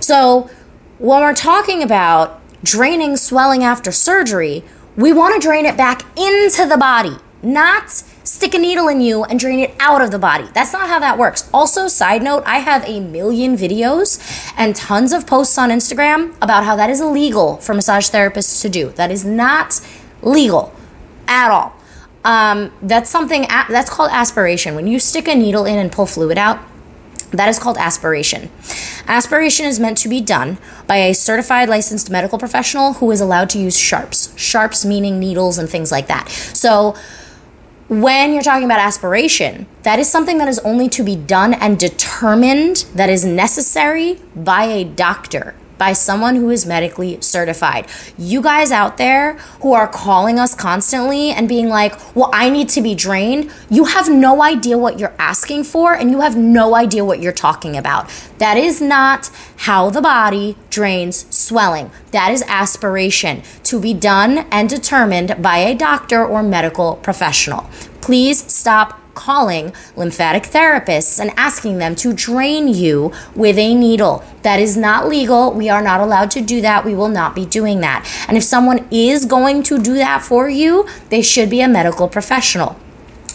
So, 0.00 0.50
when 0.98 1.20
we're 1.20 1.34
talking 1.34 1.82
about 1.82 2.40
draining 2.62 3.16
swelling 3.16 3.62
after 3.62 3.92
surgery, 3.92 4.64
we 4.96 5.12
want 5.12 5.40
to 5.40 5.46
drain 5.46 5.66
it 5.66 5.76
back 5.76 6.02
into 6.18 6.66
the 6.66 6.76
body, 6.78 7.16
not 7.42 8.02
stick 8.36 8.52
a 8.52 8.58
needle 8.58 8.88
in 8.88 9.00
you 9.00 9.24
and 9.24 9.40
drain 9.40 9.58
it 9.60 9.74
out 9.80 10.02
of 10.02 10.10
the 10.10 10.18
body. 10.18 10.46
That's 10.52 10.72
not 10.72 10.88
how 10.88 10.98
that 10.98 11.16
works. 11.16 11.48
Also, 11.54 11.88
side 11.88 12.22
note, 12.22 12.42
I 12.44 12.58
have 12.58 12.84
a 12.86 13.00
million 13.00 13.56
videos 13.56 14.20
and 14.58 14.76
tons 14.76 15.14
of 15.14 15.26
posts 15.26 15.56
on 15.56 15.70
Instagram 15.70 16.36
about 16.42 16.64
how 16.64 16.76
that 16.76 16.90
is 16.90 17.00
illegal 17.00 17.56
for 17.56 17.72
massage 17.72 18.10
therapists 18.10 18.60
to 18.60 18.68
do. 18.68 18.90
That 18.90 19.10
is 19.10 19.24
not 19.24 19.80
legal 20.20 20.74
at 21.26 21.50
all. 21.50 21.74
Um, 22.26 22.72
that's 22.82 23.08
something 23.08 23.46
that's 23.48 23.88
called 23.88 24.10
aspiration. 24.12 24.74
When 24.74 24.86
you 24.86 24.98
stick 24.98 25.28
a 25.28 25.34
needle 25.34 25.64
in 25.64 25.78
and 25.78 25.90
pull 25.90 26.04
fluid 26.04 26.36
out, 26.36 26.60
that 27.30 27.48
is 27.48 27.58
called 27.58 27.78
aspiration. 27.78 28.50
Aspiration 29.06 29.64
is 29.64 29.80
meant 29.80 29.96
to 29.98 30.08
be 30.10 30.20
done 30.20 30.58
by 30.86 30.96
a 30.96 31.14
certified 31.14 31.70
licensed 31.70 32.10
medical 32.10 32.38
professional 32.38 32.94
who 32.94 33.10
is 33.10 33.20
allowed 33.22 33.48
to 33.50 33.58
use 33.58 33.78
sharps. 33.78 34.38
Sharps 34.38 34.84
meaning 34.84 35.18
needles 35.18 35.56
and 35.56 35.70
things 35.70 35.90
like 35.90 36.08
that. 36.08 36.28
So, 36.28 36.94
when 37.88 38.32
you're 38.32 38.42
talking 38.42 38.64
about 38.64 38.80
aspiration, 38.80 39.66
that 39.82 39.98
is 39.98 40.10
something 40.10 40.38
that 40.38 40.48
is 40.48 40.58
only 40.60 40.88
to 40.88 41.04
be 41.04 41.14
done 41.14 41.54
and 41.54 41.78
determined 41.78 42.86
that 42.94 43.08
is 43.08 43.24
necessary 43.24 44.20
by 44.34 44.64
a 44.64 44.84
doctor 44.84 45.54
by 45.78 45.92
someone 45.92 46.36
who 46.36 46.50
is 46.50 46.66
medically 46.66 47.20
certified. 47.20 47.86
You 48.18 48.42
guys 48.42 48.70
out 48.70 48.96
there 48.96 49.34
who 49.60 49.72
are 49.72 49.88
calling 49.88 50.38
us 50.38 50.54
constantly 50.54 51.30
and 51.30 51.48
being 51.48 51.68
like, 51.68 51.94
well, 52.14 52.30
I 52.32 52.50
need 52.50 52.68
to 52.70 52.82
be 52.82 52.94
drained, 52.94 53.50
you 53.70 53.84
have 53.84 54.08
no 54.08 54.42
idea 54.42 54.78
what 54.78 54.98
you're 54.98 55.14
asking 55.18 55.64
for 55.64 55.94
and 55.94 56.10
you 56.10 56.20
have 56.20 56.36
no 56.36 56.74
idea 56.74 57.04
what 57.04 57.20
you're 57.20 57.32
talking 57.32 57.76
about. 57.76 58.10
That 58.38 58.56
is 58.56 58.80
not 58.80 59.30
how 59.56 59.90
the 59.90 60.02
body 60.02 60.56
drains 60.70 61.26
swelling. 61.34 61.90
That 62.10 62.32
is 62.32 62.42
aspiration 62.46 63.42
to 63.64 63.80
be 63.80 63.94
done 63.94 64.46
and 64.50 64.68
determined 64.68 65.42
by 65.42 65.58
a 65.58 65.74
doctor 65.74 66.24
or 66.24 66.42
medical 66.42 66.96
professional. 66.96 67.68
Please 68.00 68.44
stop 68.52 69.00
calling 69.16 69.72
lymphatic 69.96 70.44
therapists 70.44 71.18
and 71.18 71.32
asking 71.36 71.78
them 71.78 71.96
to 71.96 72.12
drain 72.12 72.68
you 72.68 73.12
with 73.34 73.58
a 73.58 73.74
needle. 73.74 74.22
That 74.42 74.60
is 74.60 74.76
not 74.76 75.08
legal. 75.08 75.52
We 75.52 75.68
are 75.68 75.82
not 75.82 76.00
allowed 76.00 76.30
to 76.32 76.40
do 76.40 76.60
that. 76.60 76.84
We 76.84 76.94
will 76.94 77.08
not 77.08 77.34
be 77.34 77.44
doing 77.44 77.80
that. 77.80 78.08
And 78.28 78.36
if 78.36 78.44
someone 78.44 78.86
is 78.92 79.24
going 79.24 79.64
to 79.64 79.82
do 79.82 79.94
that 79.94 80.22
for 80.22 80.48
you, 80.48 80.86
they 81.08 81.22
should 81.22 81.50
be 81.50 81.60
a 81.60 81.68
medical 81.68 82.06
professional. 82.06 82.78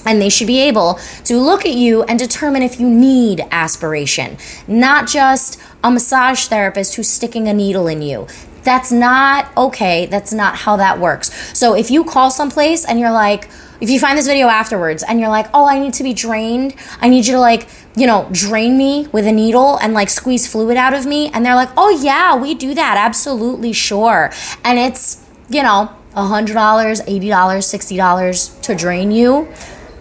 And 0.05 0.21
they 0.21 0.29
should 0.29 0.47
be 0.47 0.59
able 0.61 0.99
to 1.25 1.37
look 1.37 1.65
at 1.65 1.73
you 1.73 2.03
and 2.03 2.17
determine 2.17 2.63
if 2.63 2.79
you 2.79 2.89
need 2.89 3.45
aspiration, 3.51 4.37
not 4.67 5.07
just 5.07 5.59
a 5.83 5.91
massage 5.91 6.45
therapist 6.47 6.95
who's 6.95 7.07
sticking 7.07 7.47
a 7.47 7.53
needle 7.53 7.87
in 7.87 8.01
you. 8.01 8.27
That's 8.63 8.91
not 8.91 9.55
okay. 9.57 10.05
That's 10.05 10.33
not 10.33 10.55
how 10.55 10.75
that 10.77 10.99
works. 10.99 11.57
So 11.57 11.75
if 11.75 11.89
you 11.91 12.03
call 12.03 12.31
someplace 12.31 12.85
and 12.85 12.99
you're 12.99 13.11
like, 13.11 13.49
if 13.81 13.89
you 13.89 13.99
find 13.99 14.17
this 14.17 14.27
video 14.27 14.47
afterwards 14.47 15.03
and 15.03 15.19
you're 15.19 15.29
like, 15.29 15.47
oh, 15.53 15.67
I 15.67 15.79
need 15.79 15.93
to 15.95 16.03
be 16.03 16.13
drained, 16.13 16.75
I 17.01 17.09
need 17.09 17.25
you 17.25 17.33
to 17.33 17.39
like, 17.39 17.67
you 17.95 18.05
know, 18.05 18.29
drain 18.31 18.77
me 18.77 19.07
with 19.11 19.25
a 19.25 19.31
needle 19.31 19.77
and 19.77 19.93
like 19.93 20.09
squeeze 20.09 20.47
fluid 20.47 20.77
out 20.77 20.93
of 20.93 21.07
me. 21.07 21.29
And 21.33 21.43
they're 21.43 21.55
like, 21.55 21.69
oh, 21.75 21.89
yeah, 21.89 22.35
we 22.35 22.53
do 22.53 22.75
that. 22.75 22.95
Absolutely, 22.97 23.73
sure. 23.73 24.31
And 24.63 24.77
it's, 24.77 25.25
you 25.49 25.63
know, 25.63 25.93
$100, 26.15 26.53
$80, 26.53 27.05
$60 27.07 28.61
to 28.61 28.75
drain 28.75 29.11
you. 29.11 29.51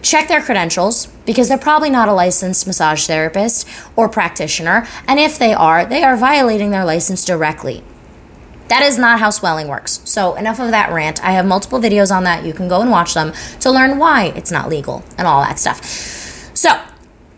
Check 0.03 0.29
their 0.29 0.43
credentials 0.43 1.07
because 1.27 1.49
they're 1.49 1.59
probably 1.59 1.91
not 1.91 2.09
a 2.09 2.13
licensed 2.13 2.67
massage 2.67 3.07
therapist 3.07 3.69
or 3.97 4.09
practitioner. 4.09 4.87
And 5.07 5.19
if 5.19 5.39
they 5.39 5.55
are, 5.55 5.87
they 5.87 6.03
are 6.03 6.17
violating 6.17 6.71
their 6.71 6.85
license 6.85 7.25
directly. 7.25 7.83
That 8.71 8.85
is 8.85 8.97
not 8.97 9.19
how 9.19 9.31
swelling 9.31 9.67
works. 9.67 10.01
So, 10.05 10.37
enough 10.37 10.61
of 10.61 10.71
that 10.71 10.93
rant. 10.93 11.23
I 11.25 11.33
have 11.33 11.45
multiple 11.45 11.81
videos 11.81 12.15
on 12.15 12.23
that. 12.23 12.45
You 12.45 12.53
can 12.53 12.69
go 12.69 12.81
and 12.81 12.89
watch 12.89 13.15
them 13.15 13.33
to 13.59 13.71
learn 13.71 13.99
why 13.99 14.27
it's 14.37 14.53
not 14.53 14.69
legal 14.69 15.03
and 15.19 15.27
all 15.27 15.43
that 15.43 15.59
stuff. 15.59 15.85
So, 16.55 16.81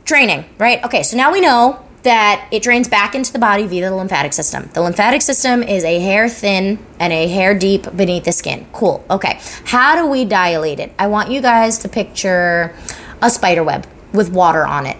draining, 0.05 0.45
right? 0.59 0.85
Okay, 0.85 1.03
so 1.03 1.17
now 1.17 1.33
we 1.33 1.41
know 1.41 1.83
that 2.03 2.47
it 2.51 2.63
drains 2.63 2.87
back 2.87 3.15
into 3.15 3.33
the 3.33 3.39
body 3.39 3.67
via 3.67 3.89
the 3.89 3.97
lymphatic 3.97 4.35
system. 4.35 4.69
The 4.75 4.83
lymphatic 4.83 5.23
system 5.23 5.63
is 5.63 5.85
a 5.85 6.01
hair 6.01 6.29
thin 6.29 6.79
and 7.01 7.15
a 7.15 7.29
hair 7.29 7.59
deep 7.59 7.97
beneath 7.97 8.25
the 8.25 8.33
skin. 8.33 8.67
Cool. 8.75 9.03
Okay. 9.09 9.41
How 9.65 9.97
do 9.97 10.07
we 10.07 10.27
dilate 10.27 10.81
it? 10.81 10.93
I 10.99 11.07
want 11.07 11.31
you 11.31 11.41
guys 11.41 11.79
to 11.79 11.89
picture 11.89 12.77
a 13.23 13.31
spider 13.31 13.65
web 13.65 13.87
with 14.13 14.31
water 14.31 14.67
on 14.67 14.85
it. 14.85 14.99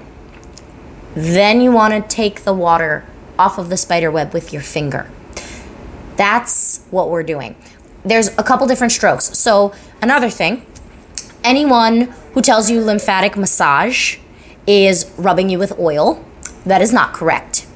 Then 1.15 1.61
you 1.61 1.73
want 1.73 1.93
to 1.93 2.17
take 2.17 2.45
the 2.45 2.55
water 2.55 3.05
off 3.39 3.59
of 3.59 3.69
the 3.69 3.77
spider 3.77 4.11
web 4.11 4.33
with 4.33 4.51
your 4.51 4.63
finger. 4.63 5.11
That's 6.17 6.85
what 6.91 7.11
we're 7.11 7.23
doing. 7.23 7.57
There's 8.05 8.29
a 8.39 8.43
couple 8.43 8.67
different 8.67 8.93
strokes. 8.93 9.39
So, 9.39 9.73
another 10.01 10.31
thing 10.31 10.67
anyone 11.45 12.03
who 12.35 12.41
tells 12.41 12.71
you 12.71 12.81
lymphatic 12.81 13.37
massage 13.37 14.19
is 14.67 15.11
rubbing 15.17 15.49
you 15.49 15.59
with 15.59 15.79
oil, 15.79 16.25
that 16.65 16.81
is 16.81 16.93
not 16.93 17.13
correct. 17.13 17.67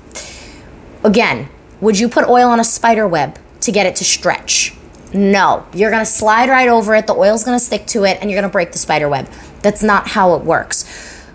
Again, 1.03 1.49
would 1.81 1.99
you 1.99 2.09
put 2.09 2.29
oil 2.29 2.49
on 2.49 2.61
a 2.61 2.65
spider 2.65 3.07
web 3.07 3.39
to 3.61 3.73
get 3.73 3.87
it 3.87 3.97
to 3.97 4.05
stretch? 4.05 4.75
No, 5.13 5.67
you're 5.73 5.91
gonna 5.91 6.07
slide 6.07 6.49
right 6.49 6.69
over 6.69 6.95
it, 6.95 7.07
the 7.07 7.15
oil's 7.15 7.45
gonna 7.45 7.61
stick 7.61 7.87
to 7.89 8.05
it, 8.05 8.19
and 8.21 8.31
you're 8.31 8.41
gonna 8.41 8.53
break 8.53 8.73
the 8.73 8.79
spider 8.79 9.09
web. 9.09 9.29
That's 9.63 9.83
not 9.83 10.09
how 10.09 10.35
it 10.35 10.45
works. 10.45 10.85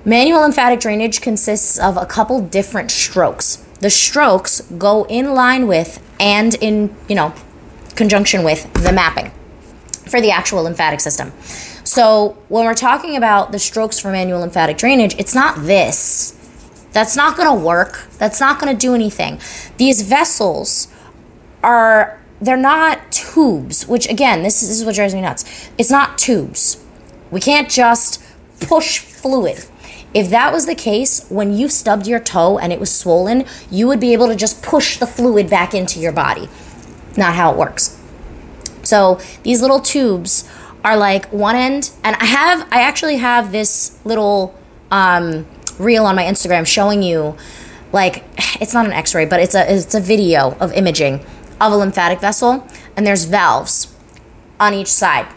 Manual 0.04 0.42
lymphatic 0.42 0.80
drainage 0.80 1.22
consists 1.22 1.78
of 1.78 1.96
a 1.98 2.06
couple 2.06 2.42
different 2.42 2.92
strokes. 2.92 3.66
The 3.82 3.90
strokes 3.90 4.62
go 4.78 5.06
in 5.06 5.34
line 5.34 5.68
with 5.68 6.02
and 6.20 6.56
in, 6.56 6.96
you 7.10 7.16
know, 7.16 7.34
conjunction 7.96 8.44
with 8.44 8.72
the 8.74 8.92
mapping 8.92 9.32
for 10.08 10.22
the 10.22 10.32
actual 10.32 10.64
lymphatic 10.64 11.00
system. 11.00 11.32
So 11.84 12.38
when 12.48 12.66
we're 12.66 12.74
talking 12.74 13.18
about 13.18 13.52
the 13.52 13.60
strokes 13.60 14.00
for 14.00 14.12
manual 14.12 14.40
lymphatic 14.42 14.78
drainage, 14.78 15.16
it's 15.18 15.36
not 15.36 15.64
this. 15.64 16.38
That's 16.92 17.16
not 17.16 17.38
going 17.38 17.50
to 17.50 17.66
work. 17.66 18.08
That's 18.18 18.40
not 18.40 18.60
going 18.60 18.74
to 18.74 18.80
do 18.80 18.94
anything. 18.94 19.40
These 19.78 20.02
vessels 20.04 20.88
are 21.64 22.20
they're 22.40 22.58
not 22.58 23.12
tubes, 23.12 23.88
which 23.88 24.10
again, 24.10 24.44
this 24.44 24.62
is, 24.62 24.70
this 24.70 24.80
is 24.80 24.86
what 24.86 24.96
drives 24.96 25.14
me 25.14 25.22
nuts. 25.22 25.70
It's 25.78 25.92
not 25.92 26.18
tubes. 26.18 26.84
We 27.30 27.40
can't 27.40 27.70
just 27.70 28.21
push 28.62 29.00
fluid. 29.00 29.66
If 30.14 30.30
that 30.30 30.52
was 30.52 30.66
the 30.66 30.76
case, 30.76 31.26
when 31.30 31.56
you 31.56 31.70
stubbed 31.70 32.06
your 32.06 32.20
toe 32.20 32.58
and 32.58 32.74
it 32.74 32.80
was 32.80 32.94
swollen, 32.94 33.46
you 33.70 33.88
would 33.88 34.00
be 34.00 34.14
able 34.14 34.28
to 34.28 34.36
just 34.36 34.62
push 34.62 34.98
the 34.98 35.08
fluid 35.08 35.50
back 35.50 35.74
into 35.74 36.00
your 36.00 36.12
body. 36.12 36.50
Not 37.16 37.36
how 37.36 37.52
it 37.52 37.58
works. 37.58 37.98
So 38.84 39.20
these 39.44 39.62
little 39.62 39.80
tubes 39.80 40.50
are 40.84 40.98
like 40.98 41.32
one 41.32 41.56
end, 41.56 41.92
and 42.04 42.16
I 42.16 42.26
have, 42.26 42.68
I 42.72 42.82
actually 42.82 43.18
have 43.18 43.52
this 43.52 44.00
little 44.04 44.58
um, 44.90 45.46
reel 45.78 46.06
on 46.06 46.16
my 46.16 46.24
Instagram 46.24 46.66
showing 46.66 47.04
you, 47.04 47.38
like, 47.94 48.24
it's 48.62 48.74
not 48.74 48.86
an 48.86 48.92
X-ray, 48.92 49.26
but 49.26 49.40
it's 49.40 49.56
a 49.56 49.72
it's 49.72 49.96
a 49.96 50.02
video 50.02 50.58
of 50.60 50.74
imaging 50.74 51.24
of 51.60 51.72
a 51.72 51.78
lymphatic 51.78 52.20
vessel, 52.20 52.68
and 52.98 53.06
there's 53.06 53.26
valves 53.26 53.96
on 54.60 54.74
each 54.74 54.92
side. 54.92 55.28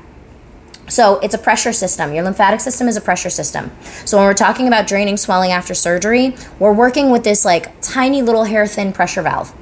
So 0.89 1.19
it's 1.21 1.35
a 1.35 1.39
pressure 1.39 1.73
system. 1.73 2.13
Your 2.13 2.25
lymphatic 2.25 2.61
system 2.61 2.89
is 2.89 2.97
a 2.97 3.01
pressure 3.01 3.31
system. 3.31 3.71
So 4.05 4.19
when 4.19 4.27
we're 4.27 4.35
talking 4.35 4.69
about 4.69 4.87
draining 4.87 5.17
swelling 5.17 5.51
after 5.51 5.75
surgery, 5.75 6.37
we're 6.59 6.73
working 6.73 7.11
with 7.11 7.25
this 7.25 7.45
like 7.45 7.81
tiny 7.81 8.23
little 8.23 8.45
hair 8.45 8.67
thin 8.67 8.93
pressure 8.93 9.23
valve. 9.23 9.55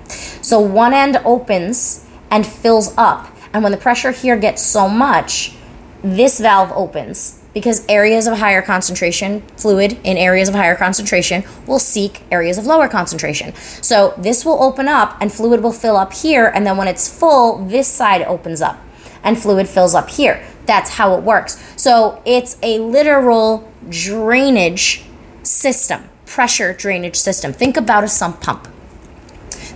So 0.43 0.61
one 0.61 0.93
end 0.93 1.19
opens 1.25 2.07
and 2.31 2.47
fills 2.47 2.93
up. 2.97 3.29
And 3.53 3.63
when 3.63 3.73
the 3.73 3.79
pressure 3.79 4.11
here 4.11 4.37
gets 4.37 4.63
so 4.63 4.89
much, 4.89 5.55
this 6.03 6.41
valve 6.41 6.73
opens 6.73 7.39
because 7.55 7.85
areas 7.87 8.27
of 8.27 8.39
higher 8.39 8.63
concentration, 8.63 9.43
fluid 9.57 9.99
in 10.05 10.17
areas 10.17 10.49
of 10.49 10.55
higher 10.55 10.75
concentration, 10.75 11.45
will 11.67 11.79
seek 11.79 12.23
areas 12.31 12.57
of 12.57 12.67
lower 12.67 12.89
concentration. 12.89 13.55
So 13.83 14.15
this 14.17 14.45
will 14.45 14.63
open 14.63 14.89
up 14.89 15.19
and 15.21 15.31
fluid 15.31 15.63
will 15.63 15.73
fill 15.73 15.97
up 15.97 16.15
here. 16.15 16.47
And 16.47 16.67
then 16.67 16.79
when 16.79 16.89
it's 16.89 17.07
full, 17.07 17.65
this 17.67 17.87
side 17.87 18.23
opens 18.23 18.63
up 18.63 18.81
and 19.23 19.39
fluid 19.39 19.69
fills 19.69 19.95
up 19.95 20.11
here. 20.11 20.45
That's 20.67 20.91
how 20.91 21.17
it 21.17 21.23
works. 21.23 21.63
So 21.77 22.23
it's 22.25 22.57
a 22.63 22.79
literal 22.79 23.71
drainage 23.89 25.05
system, 25.43 26.09
pressure 26.27 26.73
drainage 26.73 27.17
system. 27.17 27.53
Think 27.53 27.77
about 27.77 28.05
a 28.05 28.09
sump 28.09 28.41
pump. 28.41 28.69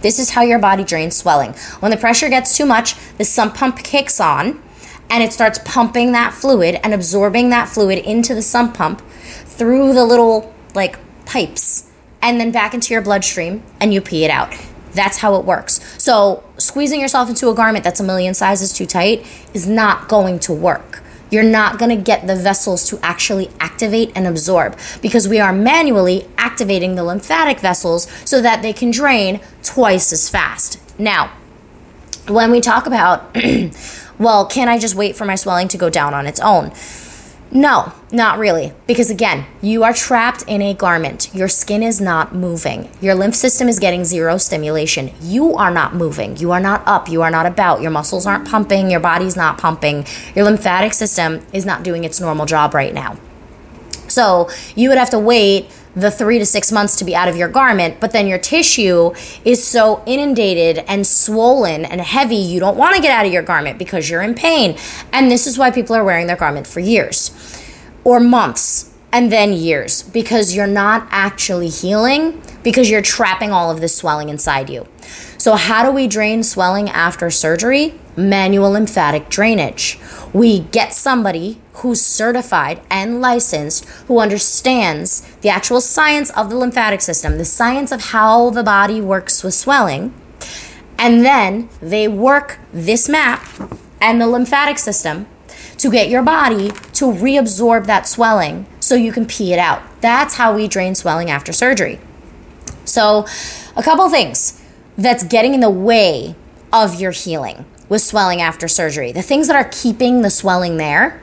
This 0.02 0.18
is 0.18 0.30
how 0.30 0.42
your 0.42 0.58
body 0.58 0.84
drains 0.84 1.16
swelling. 1.16 1.52
When 1.80 1.90
the 1.90 1.96
pressure 1.96 2.28
gets 2.28 2.56
too 2.56 2.66
much, 2.66 2.94
the 3.16 3.24
sump 3.24 3.54
pump 3.54 3.78
kicks 3.78 4.20
on 4.20 4.62
and 5.08 5.22
it 5.22 5.32
starts 5.32 5.58
pumping 5.64 6.12
that 6.12 6.34
fluid 6.34 6.80
and 6.82 6.92
absorbing 6.92 7.50
that 7.50 7.68
fluid 7.68 7.98
into 7.98 8.34
the 8.34 8.42
sump 8.42 8.74
pump 8.74 9.02
through 9.44 9.94
the 9.94 10.04
little 10.04 10.52
like 10.74 10.98
pipes 11.24 11.90
and 12.22 12.40
then 12.40 12.50
back 12.50 12.74
into 12.74 12.92
your 12.92 13.02
bloodstream 13.02 13.62
and 13.80 13.94
you 13.94 14.00
pee 14.00 14.24
it 14.24 14.30
out. 14.30 14.54
That's 14.96 15.18
how 15.18 15.36
it 15.36 15.44
works. 15.44 15.80
So, 16.02 16.42
squeezing 16.58 17.00
yourself 17.00 17.28
into 17.28 17.48
a 17.48 17.54
garment 17.54 17.84
that's 17.84 18.00
a 18.00 18.04
million 18.04 18.34
sizes 18.34 18.72
too 18.72 18.86
tight 18.86 19.24
is 19.54 19.68
not 19.68 20.08
going 20.08 20.40
to 20.40 20.52
work. 20.52 21.02
You're 21.30 21.42
not 21.42 21.78
going 21.78 21.96
to 21.96 22.02
get 22.02 22.26
the 22.26 22.36
vessels 22.36 22.88
to 22.88 22.98
actually 23.02 23.50
activate 23.58 24.12
and 24.14 24.26
absorb 24.26 24.78
because 25.02 25.28
we 25.28 25.40
are 25.40 25.52
manually 25.52 26.26
activating 26.38 26.94
the 26.94 27.04
lymphatic 27.04 27.58
vessels 27.60 28.08
so 28.24 28.40
that 28.40 28.62
they 28.62 28.72
can 28.72 28.90
drain 28.90 29.40
twice 29.62 30.12
as 30.12 30.28
fast. 30.28 30.80
Now, 30.98 31.32
when 32.28 32.50
we 32.50 32.60
talk 32.60 32.86
about, 32.86 33.36
well, 34.18 34.46
can 34.46 34.68
I 34.68 34.78
just 34.78 34.94
wait 34.94 35.16
for 35.16 35.24
my 35.24 35.34
swelling 35.34 35.68
to 35.68 35.78
go 35.78 35.90
down 35.90 36.14
on 36.14 36.26
its 36.26 36.40
own? 36.40 36.72
No, 37.50 37.92
not 38.10 38.38
really. 38.38 38.72
Because 38.86 39.08
again, 39.08 39.46
you 39.62 39.84
are 39.84 39.92
trapped 39.92 40.42
in 40.48 40.60
a 40.60 40.74
garment. 40.74 41.32
Your 41.32 41.48
skin 41.48 41.82
is 41.82 42.00
not 42.00 42.34
moving. 42.34 42.90
Your 43.00 43.14
lymph 43.14 43.36
system 43.36 43.68
is 43.68 43.78
getting 43.78 44.04
zero 44.04 44.36
stimulation. 44.36 45.12
You 45.22 45.54
are 45.54 45.70
not 45.70 45.94
moving. 45.94 46.36
You 46.36 46.50
are 46.50 46.60
not 46.60 46.82
up. 46.86 47.08
You 47.08 47.22
are 47.22 47.30
not 47.30 47.46
about. 47.46 47.80
Your 47.82 47.92
muscles 47.92 48.26
aren't 48.26 48.48
pumping. 48.48 48.90
Your 48.90 49.00
body's 49.00 49.36
not 49.36 49.58
pumping. 49.58 50.04
Your 50.34 50.44
lymphatic 50.44 50.92
system 50.92 51.40
is 51.52 51.64
not 51.64 51.82
doing 51.82 52.04
its 52.04 52.20
normal 52.20 52.46
job 52.46 52.74
right 52.74 52.92
now. 52.92 53.16
So 54.08 54.50
you 54.74 54.88
would 54.88 54.98
have 54.98 55.10
to 55.10 55.18
wait 55.18 55.70
the 55.96 56.10
three 56.10 56.38
to 56.38 56.46
six 56.46 56.70
months 56.70 56.94
to 56.96 57.04
be 57.04 57.16
out 57.16 57.26
of 57.26 57.36
your 57.36 57.48
garment, 57.48 57.98
but 57.98 58.12
then 58.12 58.26
your 58.28 58.38
tissue 58.38 59.12
is 59.44 59.64
so 59.64 60.02
inundated 60.06 60.84
and 60.86 61.06
swollen 61.06 61.86
and 61.86 62.00
heavy, 62.02 62.36
you 62.36 62.60
don't 62.60 62.76
want 62.76 62.94
to 62.94 63.02
get 63.02 63.10
out 63.10 63.24
of 63.26 63.32
your 63.32 63.42
garment 63.42 63.78
because 63.78 64.08
you're 64.08 64.22
in 64.22 64.34
pain. 64.34 64.76
And 65.12 65.30
this 65.30 65.46
is 65.46 65.56
why 65.56 65.70
people 65.70 65.96
are 65.96 66.04
wearing 66.04 66.26
their 66.26 66.36
garment 66.36 66.66
for 66.66 66.80
years 66.80 67.30
or 68.04 68.20
months 68.20 68.92
and 69.10 69.32
then 69.32 69.54
years 69.54 70.02
because 70.02 70.54
you're 70.54 70.66
not 70.66 71.08
actually 71.10 71.68
healing 71.68 72.42
because 72.62 72.90
you're 72.90 73.02
trapping 73.02 73.50
all 73.50 73.70
of 73.70 73.80
this 73.80 73.96
swelling 73.96 74.28
inside 74.28 74.68
you. 74.68 74.86
So, 75.38 75.54
how 75.54 75.84
do 75.84 75.90
we 75.90 76.06
drain 76.06 76.42
swelling 76.42 76.90
after 76.90 77.30
surgery? 77.30 77.98
Manual 78.16 78.70
lymphatic 78.70 79.28
drainage. 79.28 79.98
We 80.32 80.60
get 80.60 80.92
somebody 80.92 81.60
who's 81.74 82.00
certified 82.00 82.80
and 82.90 83.20
licensed 83.20 83.84
who 84.06 84.18
understands 84.18 85.20
the 85.42 85.50
actual 85.50 85.80
science 85.80 86.30
of 86.30 86.48
the 86.48 86.56
lymphatic 86.56 87.02
system, 87.02 87.36
the 87.36 87.44
science 87.44 87.92
of 87.92 88.06
how 88.06 88.50
the 88.50 88.62
body 88.62 89.00
works 89.00 89.42
with 89.42 89.54
swelling. 89.54 90.14
And 90.98 91.24
then 91.24 91.68
they 91.82 92.08
work 92.08 92.58
this 92.72 93.08
map 93.08 93.46
and 94.00 94.20
the 94.20 94.26
lymphatic 94.26 94.78
system 94.78 95.26
to 95.78 95.90
get 95.90 96.08
your 96.08 96.22
body 96.22 96.70
to 96.94 97.04
reabsorb 97.04 97.86
that 97.86 98.08
swelling 98.08 98.66
so 98.80 98.94
you 98.94 99.12
can 99.12 99.26
pee 99.26 99.52
it 99.52 99.58
out. 99.58 99.82
That's 100.00 100.34
how 100.34 100.54
we 100.54 100.68
drain 100.68 100.94
swelling 100.94 101.30
after 101.30 101.52
surgery. 101.52 102.00
So, 102.86 103.26
a 103.76 103.82
couple 103.82 104.08
things 104.08 104.62
that's 104.96 105.24
getting 105.24 105.52
in 105.52 105.60
the 105.60 105.70
way 105.70 106.34
of 106.72 106.98
your 107.00 107.10
healing 107.10 107.66
with 107.88 108.02
swelling 108.02 108.40
after 108.40 108.68
surgery. 108.68 109.12
The 109.12 109.22
things 109.22 109.46
that 109.46 109.56
are 109.56 109.68
keeping 109.70 110.22
the 110.22 110.30
swelling 110.30 110.76
there, 110.76 111.22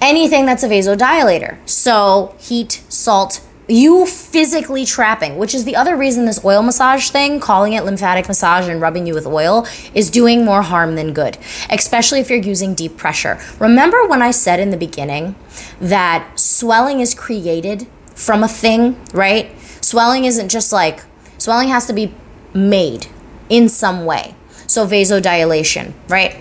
anything 0.00 0.46
that's 0.46 0.62
a 0.62 0.68
vasodilator. 0.68 1.56
So, 1.68 2.34
heat, 2.38 2.82
salt, 2.88 3.40
you 3.68 4.06
physically 4.06 4.84
trapping, 4.84 5.38
which 5.38 5.54
is 5.54 5.64
the 5.64 5.74
other 5.74 5.96
reason 5.96 6.24
this 6.24 6.44
oil 6.44 6.62
massage 6.62 7.10
thing, 7.10 7.40
calling 7.40 7.72
it 7.72 7.84
lymphatic 7.84 8.28
massage 8.28 8.68
and 8.68 8.80
rubbing 8.80 9.06
you 9.06 9.14
with 9.14 9.26
oil, 9.26 9.66
is 9.92 10.08
doing 10.08 10.44
more 10.44 10.62
harm 10.62 10.94
than 10.94 11.12
good, 11.12 11.36
especially 11.68 12.20
if 12.20 12.30
you're 12.30 12.38
using 12.38 12.74
deep 12.74 12.96
pressure. 12.96 13.40
Remember 13.58 14.06
when 14.06 14.22
I 14.22 14.30
said 14.30 14.60
in 14.60 14.70
the 14.70 14.76
beginning 14.76 15.34
that 15.80 16.38
swelling 16.38 17.00
is 17.00 17.12
created 17.12 17.88
from 18.14 18.44
a 18.44 18.48
thing, 18.48 19.00
right? 19.12 19.50
Swelling 19.84 20.24
isn't 20.24 20.48
just 20.48 20.72
like, 20.72 21.02
swelling 21.38 21.68
has 21.68 21.86
to 21.86 21.92
be 21.92 22.14
made 22.54 23.08
in 23.48 23.68
some 23.68 24.04
way. 24.04 24.35
So, 24.66 24.86
vasodilation, 24.86 25.92
right? 26.08 26.36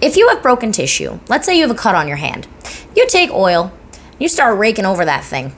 If 0.00 0.16
you 0.16 0.28
have 0.28 0.42
broken 0.42 0.72
tissue, 0.72 1.18
let's 1.28 1.46
say 1.46 1.56
you 1.56 1.66
have 1.66 1.70
a 1.74 1.78
cut 1.78 1.94
on 1.94 2.06
your 2.06 2.18
hand, 2.18 2.46
you 2.94 3.06
take 3.08 3.30
oil, 3.30 3.72
you 4.18 4.28
start 4.28 4.58
raking 4.58 4.84
over 4.84 5.04
that 5.04 5.24
thing 5.24 5.54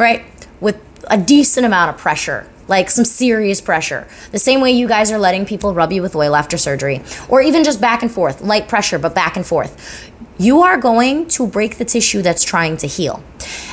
right? 0.00 0.24
With 0.60 0.80
a 1.08 1.18
decent 1.18 1.66
amount 1.66 1.90
of 1.90 2.00
pressure, 2.00 2.48
like 2.66 2.90
some 2.90 3.04
serious 3.04 3.60
pressure. 3.60 4.08
The 4.32 4.38
same 4.38 4.60
way 4.60 4.72
you 4.72 4.88
guys 4.88 5.12
are 5.12 5.18
letting 5.18 5.44
people 5.44 5.74
rub 5.74 5.92
you 5.92 6.02
with 6.02 6.16
oil 6.16 6.34
after 6.34 6.56
surgery, 6.56 7.02
or 7.28 7.40
even 7.40 7.62
just 7.62 7.80
back 7.80 8.02
and 8.02 8.10
forth, 8.10 8.40
light 8.40 8.66
pressure, 8.66 8.98
but 8.98 9.14
back 9.14 9.36
and 9.36 9.46
forth. 9.46 10.10
You 10.38 10.62
are 10.62 10.78
going 10.78 11.28
to 11.28 11.46
break 11.46 11.76
the 11.76 11.84
tissue 11.84 12.22
that's 12.22 12.42
trying 12.42 12.78
to 12.78 12.86
heal. 12.86 13.22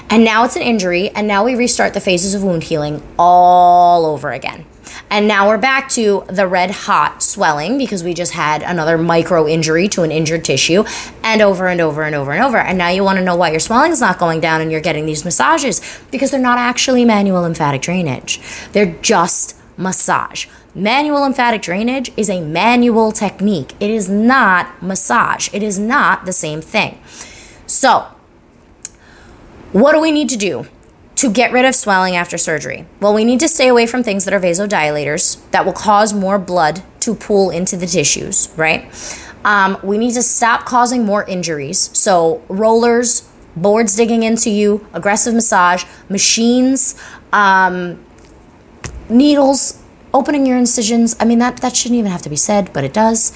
And 0.10 0.26
now 0.26 0.44
it's 0.44 0.58
an 0.58 0.62
injury, 0.62 1.10
and 1.10 1.28
now 1.28 1.46
we 1.46 1.56
restart 1.56 1.94
the 1.94 2.02
phases 2.02 2.34
of 2.34 2.44
wound 2.44 2.64
healing 2.64 3.02
all 3.18 4.06
over 4.06 4.32
again. 4.32 4.66
And 5.10 5.28
now 5.28 5.48
we're 5.48 5.58
back 5.58 5.90
to 5.90 6.24
the 6.28 6.48
red 6.48 6.72
hot 6.72 7.24
swelling 7.24 7.78
because 7.78 8.04
we 8.04 8.14
just 8.14 8.34
had 8.34 8.62
another 8.64 8.98
micro 8.98 9.48
injury 9.48 9.88
to 9.90 10.04
an 10.04 10.12
injured 10.12 10.44
tissue 10.44 10.84
and 11.24 11.42
over 11.42 11.68
and 11.68 11.82
over 11.82 12.04
and 12.04 12.16
over 12.16 12.32
and 12.32 12.44
over. 12.44 12.58
And 12.58 12.78
now 12.78 12.90
you 12.90 13.04
want 13.04 13.20
to 13.20 13.24
know 13.24 13.36
why 13.36 13.52
your 13.52 13.60
swelling 13.60 13.92
is 13.92 14.02
not 14.02 14.20
going 14.20 14.40
down 14.40 14.62
and 14.62 14.72
you're 14.72 14.82
getting 14.82 15.06
these 15.06 15.24
massages 15.24 15.82
because 16.12 16.32
they're 16.32 16.40
not 16.40 16.58
actually 16.58 17.06
manual 17.06 17.42
lymphatic 17.42 17.82
drainage. 17.82 18.40
They're 18.72 18.96
just 19.02 19.56
massage. 19.78 20.48
Manual 20.74 21.22
lymphatic 21.22 21.62
drainage 21.62 22.12
is 22.16 22.30
a 22.30 22.42
manual 22.42 23.12
technique. 23.12 23.74
It 23.80 23.90
is 23.90 24.10
not 24.10 24.82
massage. 24.82 25.50
It 25.54 25.64
is 25.64 25.80
not 25.80 26.26
the 26.26 26.34
same 26.34 26.62
thing. 26.62 27.00
So, 27.66 28.08
what 29.72 29.94
do 29.94 30.00
we 30.00 30.12
need 30.12 30.30
to 30.30 30.38
do? 30.38 30.68
To 31.18 31.32
get 31.32 31.52
rid 31.52 31.66
of 31.66 31.76
swelling 31.76 32.16
after 32.16 32.38
surgery? 32.38 32.86
Well, 33.00 33.14
we 33.14 33.26
need 33.26 33.40
to 33.42 33.48
stay 33.48 33.68
away 33.68 33.88
from 33.88 34.04
things 34.04 34.26
that 34.26 34.34
are 34.34 34.40
vasodilators 34.40 35.40
that 35.52 35.66
will 35.66 35.74
cause 35.74 36.14
more 36.14 36.40
blood 36.40 36.84
to 37.02 37.16
pool 37.16 37.50
into 37.50 37.76
the 37.76 37.88
tissues, 37.88 38.50
right? 38.56 38.86
Um, 39.44 39.78
we 39.84 39.98
need 39.98 40.14
to 40.14 40.22
stop 40.22 40.66
causing 40.66 41.06
more 41.06 41.24
injuries. 41.26 41.90
So, 41.98 42.44
rollers, 42.48 43.30
boards 43.56 43.96
digging 43.96 44.24
into 44.24 44.50
you, 44.50 44.86
aggressive 44.94 45.34
massage, 45.34 45.86
machines, 46.10 47.02
um, 47.34 48.04
needles, 49.10 49.82
opening 50.14 50.46
your 50.46 50.58
incisions. 50.58 51.16
I 51.20 51.26
mean, 51.26 51.40
that, 51.40 51.58
that 51.58 51.76
shouldn't 51.76 51.98
even 51.98 52.12
have 52.12 52.22
to 52.24 52.30
be 52.30 52.36
said, 52.36 52.72
but 52.74 52.84
it 52.84 52.94
does 52.94 53.32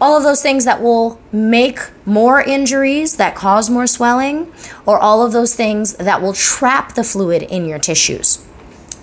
all 0.00 0.16
of 0.16 0.22
those 0.22 0.42
things 0.42 0.64
that 0.64 0.82
will 0.82 1.20
make 1.32 1.78
more 2.04 2.40
injuries, 2.40 3.16
that 3.16 3.34
cause 3.34 3.70
more 3.70 3.86
swelling, 3.86 4.52
or 4.84 4.98
all 4.98 5.24
of 5.24 5.32
those 5.32 5.54
things 5.54 5.94
that 5.94 6.20
will 6.20 6.32
trap 6.32 6.94
the 6.94 7.04
fluid 7.04 7.42
in 7.42 7.64
your 7.64 7.78
tissues. 7.78 8.44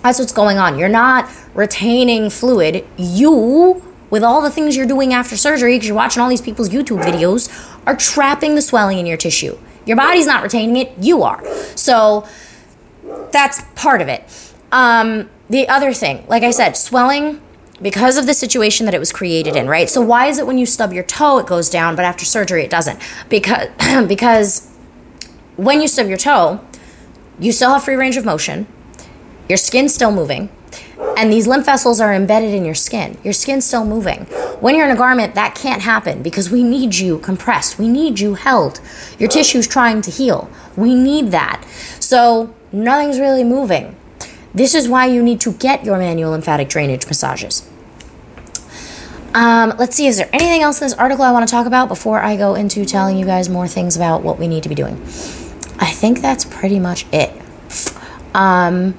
That's 0.02 0.18
what's 0.18 0.32
going 0.32 0.58
on. 0.58 0.78
You're 0.78 0.88
not 0.88 1.30
retaining 1.54 2.30
fluid. 2.30 2.86
You, 2.96 3.82
with 4.10 4.22
all 4.22 4.42
the 4.42 4.50
things 4.50 4.76
you're 4.76 4.86
doing 4.86 5.12
after 5.12 5.36
surgery, 5.36 5.74
because 5.74 5.88
you're 5.88 5.96
watching 5.96 6.22
all 6.22 6.28
these 6.28 6.42
people's 6.42 6.68
YouTube 6.68 7.02
videos, 7.02 7.48
are 7.86 7.96
trapping 7.96 8.54
the 8.54 8.62
swelling 8.62 8.98
in 8.98 9.06
your 9.06 9.16
tissue. 9.16 9.58
Your 9.86 9.96
body's 9.96 10.26
not 10.26 10.42
retaining 10.42 10.76
it, 10.76 10.92
you 10.98 11.22
are. 11.22 11.44
So 11.76 12.26
that's 13.32 13.62
part 13.74 14.00
of 14.00 14.08
it. 14.08 14.24
Um, 14.70 15.30
the 15.48 15.68
other 15.68 15.92
thing, 15.92 16.24
like 16.28 16.42
I 16.42 16.50
said, 16.50 16.76
swelling 16.76 17.40
because 17.82 18.16
of 18.16 18.26
the 18.26 18.34
situation 18.34 18.86
that 18.86 18.94
it 18.94 18.98
was 18.98 19.12
created 19.12 19.56
in, 19.56 19.68
right? 19.68 19.90
So 19.90 20.00
why 20.00 20.26
is 20.26 20.38
it 20.38 20.46
when 20.46 20.58
you 20.58 20.66
stub 20.66 20.92
your 20.92 21.02
toe 21.02 21.38
it 21.38 21.46
goes 21.46 21.68
down, 21.68 21.96
but 21.96 22.04
after 22.04 22.24
surgery 22.24 22.64
it 22.64 22.70
doesn't? 22.70 23.00
Because 23.28 23.68
because 24.08 24.70
when 25.56 25.80
you 25.80 25.88
stub 25.88 26.08
your 26.08 26.18
toe, 26.18 26.60
you 27.38 27.52
still 27.52 27.70
have 27.70 27.84
free 27.84 27.94
range 27.94 28.16
of 28.16 28.24
motion. 28.24 28.66
Your 29.48 29.58
skin's 29.58 29.94
still 29.94 30.12
moving. 30.12 30.48
And 31.16 31.32
these 31.32 31.46
lymph 31.46 31.66
vessels 31.66 32.00
are 32.00 32.12
embedded 32.12 32.52
in 32.52 32.64
your 32.64 32.74
skin. 32.74 33.18
Your 33.22 33.32
skin's 33.32 33.64
still 33.64 33.84
moving. 33.84 34.24
When 34.60 34.74
you're 34.74 34.86
in 34.86 34.90
a 34.90 34.96
garment, 34.96 35.34
that 35.34 35.54
can't 35.54 35.82
happen 35.82 36.22
because 36.22 36.50
we 36.50 36.62
need 36.62 36.96
you 36.96 37.18
compressed. 37.18 37.78
We 37.78 37.88
need 37.88 38.18
you 38.18 38.34
held. 38.34 38.80
Your 39.18 39.28
tissue's 39.28 39.68
trying 39.68 40.02
to 40.02 40.10
heal. 40.10 40.50
We 40.76 40.94
need 40.94 41.30
that. 41.30 41.64
So 42.00 42.54
nothing's 42.72 43.20
really 43.20 43.44
moving. 43.44 43.96
This 44.54 44.74
is 44.74 44.88
why 44.88 45.06
you 45.06 45.22
need 45.22 45.40
to 45.40 45.52
get 45.52 45.84
your 45.84 45.98
manual 45.98 46.30
lymphatic 46.30 46.68
drainage 46.68 47.06
massages. 47.06 47.68
Um, 49.34 49.74
let's 49.78 49.96
see, 49.96 50.06
is 50.06 50.18
there 50.18 50.28
anything 50.32 50.62
else 50.62 50.80
in 50.80 50.86
this 50.86 50.94
article 50.94 51.24
I 51.24 51.32
want 51.32 51.46
to 51.46 51.50
talk 51.50 51.66
about 51.66 51.88
before 51.88 52.20
I 52.20 52.36
go 52.36 52.54
into 52.54 52.84
telling 52.84 53.18
you 53.18 53.26
guys 53.26 53.48
more 53.48 53.66
things 53.66 53.96
about 53.96 54.22
what 54.22 54.38
we 54.38 54.46
need 54.46 54.62
to 54.62 54.68
be 54.68 54.76
doing? 54.76 54.94
I 55.80 55.90
think 55.90 56.20
that's 56.20 56.44
pretty 56.44 56.78
much 56.78 57.04
it. 57.12 57.32
Um, 58.32 58.94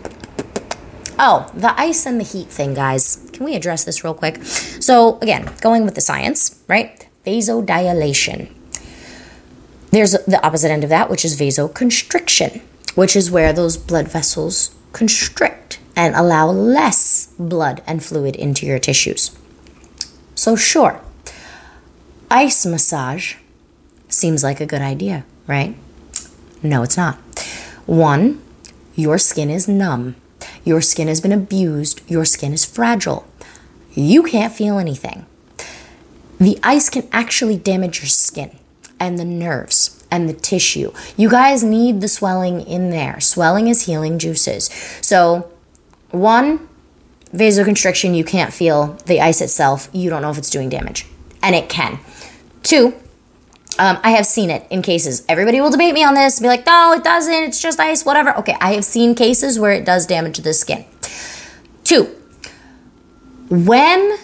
oh, 1.17 1.49
the 1.53 1.73
ice 1.79 2.05
and 2.05 2.19
the 2.19 2.25
heat 2.25 2.49
thing, 2.49 2.73
guys. 2.73 3.29
Can 3.31 3.45
we 3.45 3.55
address 3.55 3.85
this 3.85 4.03
real 4.03 4.13
quick? 4.13 4.43
So, 4.43 5.19
again, 5.19 5.49
going 5.61 5.85
with 5.85 5.95
the 5.95 6.01
science, 6.01 6.61
right? 6.67 7.07
Vasodilation. 7.25 8.49
There's 9.91 10.11
the 10.11 10.45
opposite 10.45 10.69
end 10.69 10.83
of 10.83 10.89
that, 10.89 11.09
which 11.09 11.23
is 11.23 11.39
vasoconstriction, 11.39 12.61
which 12.95 13.15
is 13.15 13.31
where 13.31 13.53
those 13.53 13.77
blood 13.77 14.09
vessels 14.09 14.75
constrict 14.95 15.77
and 15.93 16.15
allow 16.15 16.49
less 16.49 17.27
blood 17.37 17.83
and 17.85 18.01
fluid 18.01 18.33
into 18.37 18.65
your 18.65 18.79
tissues. 18.79 19.37
So, 20.35 20.55
sure, 20.55 21.01
ice 22.31 22.65
massage 22.65 23.35
seems 24.07 24.41
like 24.41 24.61
a 24.61 24.65
good 24.65 24.81
idea, 24.81 25.25
right? 25.47 25.75
No, 26.63 26.81
it's 26.81 26.95
not. 26.95 27.17
One, 27.85 28.41
your 28.95 29.17
skin 29.17 29.49
is 29.49 29.67
numb. 29.67 30.15
Your 30.63 30.81
skin 30.81 31.09
has 31.09 31.19
been 31.19 31.33
abused. 31.33 32.01
Your 32.07 32.23
skin 32.23 32.53
is 32.53 32.63
fragile. 32.63 33.27
You 33.93 34.23
can't 34.23 34.53
feel 34.53 34.79
anything. 34.79 35.25
The 36.39 36.57
ice 36.63 36.89
can 36.89 37.07
actually 37.11 37.57
damage 37.57 37.99
your 37.99 38.07
skin 38.07 38.57
and 38.97 39.17
the 39.17 39.25
nerves 39.25 39.94
and 40.11 40.27
the 40.29 40.33
tissue. 40.33 40.91
You 41.17 41.29
guys 41.29 41.63
need 41.63 42.01
the 42.01 42.07
swelling 42.07 42.61
in 42.61 42.89
there. 42.89 43.19
Swelling 43.19 43.67
is 43.67 43.85
healing 43.85 44.19
juices. 44.19 44.69
So, 45.01 45.51
one, 46.11 46.67
vasoconstriction, 47.33 48.15
you 48.15 48.23
can't 48.23 48.53
feel 48.53 48.93
the 49.05 49.21
ice 49.21 49.41
itself. 49.41 49.89
You 49.91 50.09
don't 50.09 50.21
know 50.21 50.29
if 50.31 50.37
it's 50.37 50.49
doing 50.49 50.69
damage. 50.69 51.05
And 51.41 51.55
it 51.55 51.69
can. 51.69 51.99
Two, 52.63 52.93
Um, 53.77 53.99
I 54.03 54.11
have 54.11 54.25
seen 54.25 54.49
it 54.51 54.65
in 54.69 54.81
cases. 54.81 55.25
Everybody 55.27 55.59
will 55.59 55.69
debate 55.69 55.93
me 55.93 56.01
on 56.01 56.13
this, 56.13 56.39
be 56.39 56.47
like, 56.47 56.65
no, 56.65 56.93
it 56.93 57.03
doesn't, 57.03 57.33
it's 57.33 57.61
just 57.61 57.77
ice, 57.77 58.05
whatever. 58.05 58.33
Okay, 58.37 58.55
I 58.61 58.71
have 58.73 58.85
seen 58.85 59.15
cases 59.15 59.59
where 59.59 59.73
it 59.73 59.83
does 59.83 60.05
damage 60.05 60.37
the 60.37 60.53
skin. 60.53 60.85
Two, 61.83 62.07
when 63.49 64.17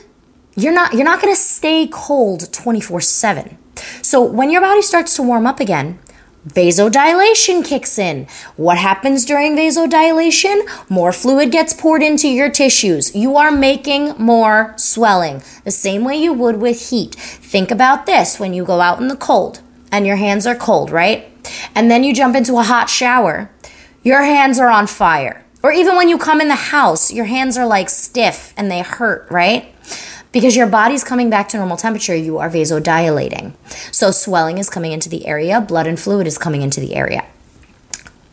you're 0.56 0.74
not 0.74 0.94
you're 0.94 1.04
not 1.04 1.22
going 1.22 1.34
to 1.34 1.40
stay 1.40 1.88
cold 1.92 2.50
24/7. 2.52 3.58
So 4.02 4.22
when 4.22 4.50
your 4.50 4.62
body 4.62 4.82
starts 4.82 5.16
to 5.16 5.24
warm 5.24 5.48
up 5.48 5.60
again, 5.60 6.00
vasodilation 6.48 7.64
kicks 7.64 8.00
in. 8.00 8.28
What 8.56 8.78
happens 8.78 9.26
during 9.26 9.56
vasodilation? 9.56 10.68
More 10.90 11.14
fluid 11.14 11.52
gets 11.52 11.74
poured 11.74 12.02
into 12.02 12.28
your 12.28 12.50
tissues. 12.50 13.16
You 13.16 13.38
are 13.38 13.52
making 13.52 14.16
more 14.18 14.74
swelling, 14.78 15.44
the 15.64 15.72
same 15.72 16.04
way 16.04 16.18
you 16.18 16.34
would 16.34 16.58
with 16.58 16.90
heat. 16.90 17.16
Think 17.16 17.72
about 17.72 18.06
this 18.06 18.40
when 18.40 18.54
you 18.54 18.66
go 18.66 18.82
out 18.82 19.00
in 19.00 19.08
the 19.08 19.16
cold 19.16 19.62
and 19.92 20.08
your 20.08 20.16
hands 20.16 20.48
are 20.48 20.56
cold, 20.56 20.90
right? 20.90 21.28
And 21.76 21.92
then 21.92 22.04
you 22.04 22.14
jump 22.14 22.36
into 22.36 22.58
a 22.58 22.64
hot 22.64 22.90
shower. 22.90 23.52
Your 24.04 24.24
hands 24.24 24.60
are 24.60 24.70
on 24.70 24.88
fire. 24.88 25.46
Or 25.64 25.72
even 25.72 25.96
when 25.96 26.10
you 26.10 26.18
come 26.18 26.42
in 26.42 26.48
the 26.48 26.56
house, 26.56 27.14
your 27.14 27.26
hands 27.26 27.56
are 27.58 27.68
like 27.68 27.90
stiff 27.90 28.54
and 28.58 28.72
they 28.72 28.82
hurt, 28.82 29.30
right? 29.30 29.76
Because 30.32 30.56
your 30.56 30.68
body's 30.68 31.04
coming 31.04 31.30
back 31.30 31.50
to 31.50 31.58
normal 31.58 31.78
temperature, 31.78 32.16
you 32.16 32.38
are 32.38 32.50
vasodilating. 32.50 33.54
So 33.92 34.12
swelling 34.12 34.58
is 34.58 34.70
coming 34.70 34.94
into 34.94 35.10
the 35.10 35.28
area, 35.28 35.60
blood 35.60 35.88
and 35.88 36.00
fluid 36.00 36.26
is 36.26 36.38
coming 36.38 36.62
into 36.62 36.80
the 36.80 36.96
area. 36.96 37.26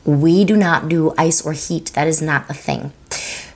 We 0.05 0.45
do 0.45 0.57
not 0.57 0.89
do 0.89 1.13
ice 1.19 1.45
or 1.45 1.53
heat. 1.53 1.93
That 1.95 2.07
is 2.07 2.23
not 2.23 2.49
a 2.49 2.55
thing. 2.55 2.93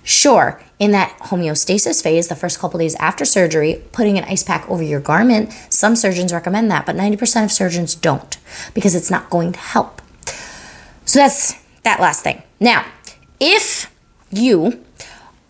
Sure, 0.02 0.60
in 0.80 0.90
that 0.90 1.16
homeostasis 1.20 2.02
phase, 2.02 2.26
the 2.26 2.34
first 2.34 2.58
couple 2.58 2.80
days 2.80 2.96
after 2.96 3.24
surgery, 3.24 3.84
putting 3.92 4.18
an 4.18 4.24
ice 4.24 4.42
pack 4.42 4.68
over 4.68 4.82
your 4.82 4.98
garment, 4.98 5.52
some 5.70 5.94
surgeons 5.94 6.32
recommend 6.32 6.68
that, 6.72 6.84
but 6.84 6.96
90% 6.96 7.44
of 7.44 7.52
surgeons 7.52 7.94
don't 7.94 8.36
because 8.74 8.96
it's 8.96 9.10
not 9.10 9.30
going 9.30 9.52
to 9.52 9.60
help. 9.60 10.02
So 11.04 11.20
that's 11.20 11.54
that 11.84 12.00
last 12.00 12.24
thing. 12.24 12.42
Now, 12.58 12.84
if 13.38 13.94
you 14.30 14.84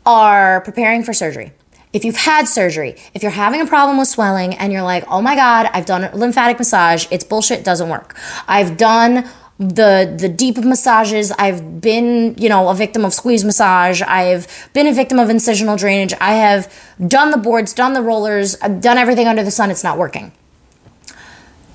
are 0.04 0.60
preparing 0.60 1.02
for 1.02 1.14
surgery, 1.14 1.52
if 1.92 2.04
you've 2.04 2.16
had 2.16 2.48
surgery, 2.48 2.96
if 3.14 3.22
you're 3.22 3.32
having 3.32 3.60
a 3.60 3.66
problem 3.66 3.98
with 3.98 4.08
swelling 4.08 4.54
and 4.54 4.72
you're 4.72 4.82
like, 4.82 5.04
oh 5.08 5.20
my 5.20 5.34
God, 5.34 5.68
I've 5.72 5.86
done 5.86 6.10
lymphatic 6.18 6.58
massage, 6.58 7.06
it's 7.10 7.24
bullshit, 7.24 7.64
doesn't 7.64 7.88
work. 7.88 8.16
I've 8.48 8.76
done 8.76 9.28
the 9.58 10.16
the 10.18 10.28
deep 10.28 10.56
massages 10.58 11.30
i've 11.32 11.80
been 11.80 12.34
you 12.36 12.48
know 12.48 12.68
a 12.68 12.74
victim 12.74 13.04
of 13.04 13.14
squeeze 13.14 13.44
massage 13.44 14.02
i've 14.02 14.70
been 14.72 14.88
a 14.88 14.92
victim 14.92 15.20
of 15.20 15.28
incisional 15.28 15.78
drainage 15.78 16.12
i 16.20 16.32
have 16.32 16.72
done 17.06 17.30
the 17.30 17.36
boards 17.36 17.72
done 17.72 17.92
the 17.92 18.02
rollers 18.02 18.56
i've 18.62 18.80
done 18.80 18.98
everything 18.98 19.28
under 19.28 19.44
the 19.44 19.50
sun 19.50 19.70
it's 19.70 19.84
not 19.84 19.98
working. 19.98 20.32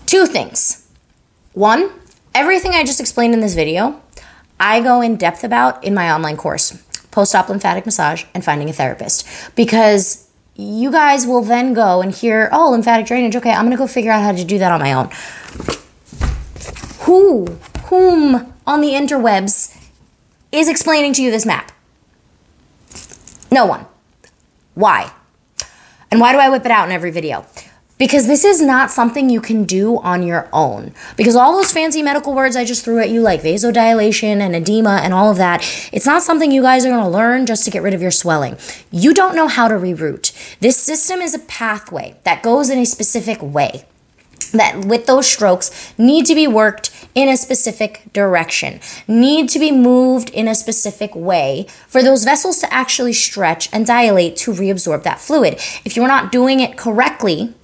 Two 0.05 0.25
things. 0.25 0.87
One 1.53 1.91
everything 2.35 2.71
i 2.73 2.83
just 2.83 2.99
explained 2.99 3.33
in 3.33 3.39
this 3.39 3.55
video 3.55 4.01
i 4.59 4.81
go 4.81 4.99
in 4.99 5.15
depth 5.15 5.43
about 5.43 5.81
in 5.83 5.93
my 5.93 6.11
online 6.11 6.35
course 6.35 6.83
post 7.17 7.33
op 7.33 7.49
lymphatic 7.49 7.83
massage, 7.83 8.25
and 8.35 8.45
finding 8.45 8.69
a 8.69 8.73
therapist. 8.73 9.25
Because 9.55 10.29
you 10.53 10.91
guys 10.91 11.25
will 11.25 11.41
then 11.41 11.73
go 11.73 11.99
and 11.99 12.13
hear, 12.13 12.47
oh, 12.53 12.69
lymphatic 12.69 13.07
drainage. 13.07 13.35
Okay, 13.35 13.49
I'm 13.51 13.65
gonna 13.65 13.75
go 13.75 13.87
figure 13.87 14.11
out 14.11 14.21
how 14.21 14.33
to 14.33 14.43
do 14.43 14.59
that 14.59 14.71
on 14.71 14.79
my 14.79 14.93
own. 14.93 15.09
Who, 17.05 17.47
whom 17.85 18.53
on 18.67 18.81
the 18.81 18.89
interwebs 18.89 19.75
is 20.51 20.69
explaining 20.69 21.13
to 21.13 21.23
you 21.23 21.31
this 21.31 21.43
map? 21.43 21.71
No 23.51 23.65
one. 23.65 23.87
Why? 24.75 25.11
And 26.11 26.21
why 26.21 26.33
do 26.33 26.37
I 26.37 26.49
whip 26.49 26.65
it 26.65 26.71
out 26.71 26.87
in 26.87 26.91
every 26.91 27.09
video? 27.09 27.47
Because 27.97 28.27
this 28.27 28.45
is 28.45 28.61
not 28.61 28.91
something 28.91 29.29
you 29.29 29.41
can 29.41 29.63
do 29.63 29.97
on 29.99 30.23
your 30.23 30.47
own. 30.53 30.93
Because 31.15 31.35
all 31.35 31.53
those 31.53 31.71
fancy 31.71 32.01
medical 32.01 32.33
words 32.33 32.55
I 32.55 32.63
just 32.63 32.83
threw 32.83 32.99
at 32.99 33.09
you, 33.09 33.21
like 33.21 33.41
vasodilation 33.41 34.39
and 34.39 34.55
edema 34.55 35.01
and 35.03 35.13
all 35.13 35.31
of 35.31 35.37
that, 35.37 35.61
it's 35.91 36.05
not 36.05 36.21
something 36.21 36.51
you 36.51 36.61
guys 36.61 36.85
are 36.85 36.89
to 36.89 37.07
learn 37.07 37.45
just 37.45 37.65
to 37.65 37.71
get 37.71 37.81
rid 37.81 37.93
of 37.93 38.01
your 38.01 38.11
swelling. 38.11 38.57
You 38.91 39.13
don't 39.13 39.35
know 39.35 39.47
how 39.47 39.67
to 39.67 39.75
reroute. 39.75 40.59
This 40.59 40.77
system 40.77 41.21
is 41.21 41.33
a 41.33 41.39
pathway 41.39 42.15
that 42.23 42.43
goes 42.43 42.69
in 42.69 42.79
a 42.79 42.85
specific 42.85 43.41
way. 43.41 43.85
That 44.53 44.85
with 44.85 45.07
those 45.07 45.29
strokes 45.29 45.93
need 45.97 46.25
to 46.27 46.35
be 46.35 46.47
worked 46.47 46.91
in 47.13 47.27
a 47.27 47.35
specific 47.35 48.03
direction, 48.13 48.79
need 49.05 49.49
to 49.49 49.59
be 49.59 49.71
moved 49.71 50.29
in 50.29 50.47
a 50.47 50.55
specific 50.55 51.13
way 51.13 51.67
for 51.87 52.01
those 52.01 52.23
vessels 52.23 52.59
to 52.59 52.73
actually 52.73 53.11
stretch 53.11 53.67
and 53.73 53.85
dilate 53.85 54.37
to 54.37 54.53
reabsorb 54.53 55.03
that 55.03 55.19
fluid. 55.19 55.55
If 55.83 55.97
you're 55.97 56.07
not 56.07 56.31
doing 56.31 56.61
it 56.61 56.77
correctly, 56.77 57.55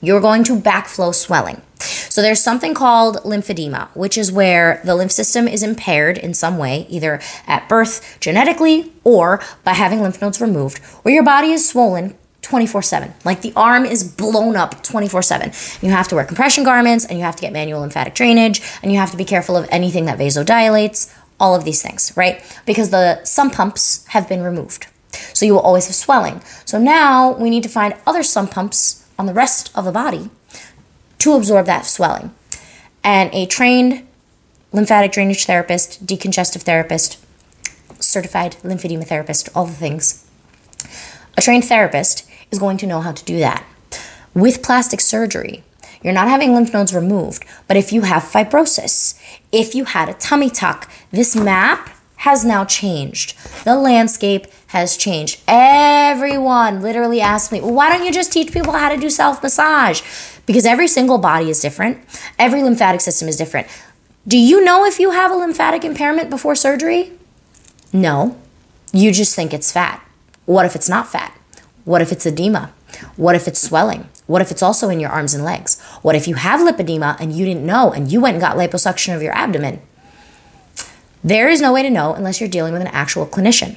you're 0.00 0.20
going 0.20 0.44
to 0.44 0.58
backflow 0.58 1.14
swelling. 1.14 1.62
So 2.08 2.22
there's 2.22 2.42
something 2.42 2.74
called 2.74 3.18
lymphedema, 3.18 3.88
which 3.94 4.18
is 4.18 4.32
where 4.32 4.80
the 4.84 4.96
lymph 4.96 5.12
system 5.12 5.46
is 5.46 5.62
impaired 5.62 6.18
in 6.18 6.34
some 6.34 6.58
way, 6.58 6.86
either 6.88 7.20
at 7.46 7.68
birth 7.68 8.18
genetically 8.20 8.92
or 9.04 9.40
by 9.64 9.74
having 9.74 10.00
lymph 10.00 10.20
nodes 10.20 10.40
removed, 10.40 10.78
where 11.02 11.14
your 11.14 11.22
body 11.22 11.52
is 11.52 11.68
swollen 11.68 12.16
24 12.42 12.82
7. 12.82 13.14
Like 13.24 13.42
the 13.42 13.52
arm 13.54 13.84
is 13.84 14.02
blown 14.02 14.56
up 14.56 14.82
24 14.82 15.22
7. 15.22 15.52
You 15.82 15.90
have 15.90 16.08
to 16.08 16.14
wear 16.14 16.24
compression 16.24 16.64
garments 16.64 17.04
and 17.04 17.18
you 17.18 17.24
have 17.24 17.36
to 17.36 17.42
get 17.42 17.52
manual 17.52 17.80
lymphatic 17.80 18.14
drainage 18.14 18.62
and 18.82 18.90
you 18.90 18.98
have 18.98 19.10
to 19.10 19.16
be 19.16 19.24
careful 19.24 19.56
of 19.56 19.68
anything 19.70 20.06
that 20.06 20.18
vasodilates, 20.18 21.14
all 21.38 21.54
of 21.54 21.64
these 21.64 21.82
things, 21.82 22.12
right? 22.16 22.42
Because 22.64 22.90
the 22.90 23.22
sump 23.24 23.54
pumps 23.54 24.06
have 24.08 24.28
been 24.28 24.42
removed. 24.42 24.86
So 25.34 25.46
you 25.46 25.52
will 25.54 25.60
always 25.60 25.86
have 25.86 25.94
swelling. 25.94 26.40
So 26.64 26.78
now 26.78 27.32
we 27.32 27.50
need 27.50 27.62
to 27.64 27.68
find 27.68 27.94
other 28.06 28.22
sump 28.22 28.50
pumps 28.52 29.04
on 29.18 29.26
the 29.26 29.34
rest 29.34 29.70
of 29.74 29.84
the 29.84 29.92
body 29.92 30.30
to 31.18 31.32
absorb 31.32 31.66
that 31.66 31.86
swelling. 31.86 32.32
And 33.02 33.32
a 33.34 33.46
trained 33.46 34.06
lymphatic 34.72 35.12
drainage 35.12 35.46
therapist, 35.46 36.06
decongestive 36.06 36.62
therapist, 36.62 37.18
certified 37.98 38.56
lymphedema 38.62 39.06
therapist, 39.06 39.48
all 39.54 39.66
the 39.66 39.72
things. 39.72 40.24
A 41.36 41.40
trained 41.40 41.64
therapist 41.64 42.28
is 42.50 42.58
going 42.58 42.76
to 42.78 42.86
know 42.86 43.00
how 43.00 43.12
to 43.12 43.24
do 43.24 43.38
that. 43.38 43.64
With 44.34 44.62
plastic 44.62 45.00
surgery, 45.00 45.64
you're 46.02 46.12
not 46.12 46.28
having 46.28 46.54
lymph 46.54 46.72
nodes 46.72 46.94
removed, 46.94 47.44
but 47.66 47.76
if 47.76 47.92
you 47.92 48.02
have 48.02 48.22
fibrosis, 48.22 49.20
if 49.50 49.74
you 49.74 49.84
had 49.84 50.08
a 50.08 50.14
tummy 50.14 50.50
tuck, 50.50 50.90
this 51.10 51.34
map 51.34 51.90
has 52.18 52.44
now 52.44 52.64
changed. 52.64 53.34
The 53.64 53.76
landscape 53.76 54.46
has 54.68 54.96
changed. 54.96 55.40
Everyone 55.46 56.82
literally 56.82 57.20
asks 57.20 57.52
me, 57.52 57.60
well, 57.60 57.74
why 57.74 57.88
don't 57.90 58.04
you 58.04 58.12
just 58.12 58.32
teach 58.32 58.52
people 58.52 58.72
how 58.72 58.88
to 58.88 58.96
do 58.96 59.10
self 59.10 59.42
massage? 59.42 60.02
Because 60.46 60.66
every 60.66 60.88
single 60.88 61.18
body 61.18 61.50
is 61.50 61.60
different, 61.60 61.98
every 62.38 62.62
lymphatic 62.62 63.00
system 63.00 63.28
is 63.28 63.36
different. 63.36 63.66
Do 64.26 64.36
you 64.38 64.62
know 64.62 64.84
if 64.84 64.98
you 64.98 65.10
have 65.12 65.30
a 65.30 65.36
lymphatic 65.36 65.84
impairment 65.84 66.28
before 66.28 66.54
surgery? 66.54 67.12
No. 67.92 68.36
You 68.92 69.12
just 69.12 69.34
think 69.34 69.54
it's 69.54 69.72
fat. 69.72 70.02
What 70.44 70.66
if 70.66 70.74
it's 70.74 70.88
not 70.88 71.08
fat? 71.08 71.34
What 71.84 72.02
if 72.02 72.12
it's 72.12 72.26
edema? 72.26 72.72
What 73.16 73.36
if 73.36 73.46
it's 73.46 73.60
swelling? 73.60 74.08
What 74.26 74.42
if 74.42 74.50
it's 74.50 74.62
also 74.62 74.88
in 74.90 75.00
your 75.00 75.10
arms 75.10 75.34
and 75.34 75.44
legs? 75.44 75.80
What 76.02 76.14
if 76.14 76.26
you 76.28 76.34
have 76.34 76.60
lipedema 76.60 77.18
and 77.20 77.32
you 77.32 77.44
didn't 77.46 77.64
know 77.64 77.92
and 77.92 78.10
you 78.10 78.20
went 78.20 78.34
and 78.34 78.40
got 78.42 78.56
liposuction 78.56 79.14
of 79.14 79.22
your 79.22 79.32
abdomen? 79.32 79.80
There 81.24 81.48
is 81.48 81.60
no 81.60 81.72
way 81.72 81.82
to 81.82 81.90
know 81.90 82.14
unless 82.14 82.40
you're 82.40 82.48
dealing 82.48 82.72
with 82.72 82.82
an 82.82 82.88
actual 82.88 83.26
clinician, 83.26 83.76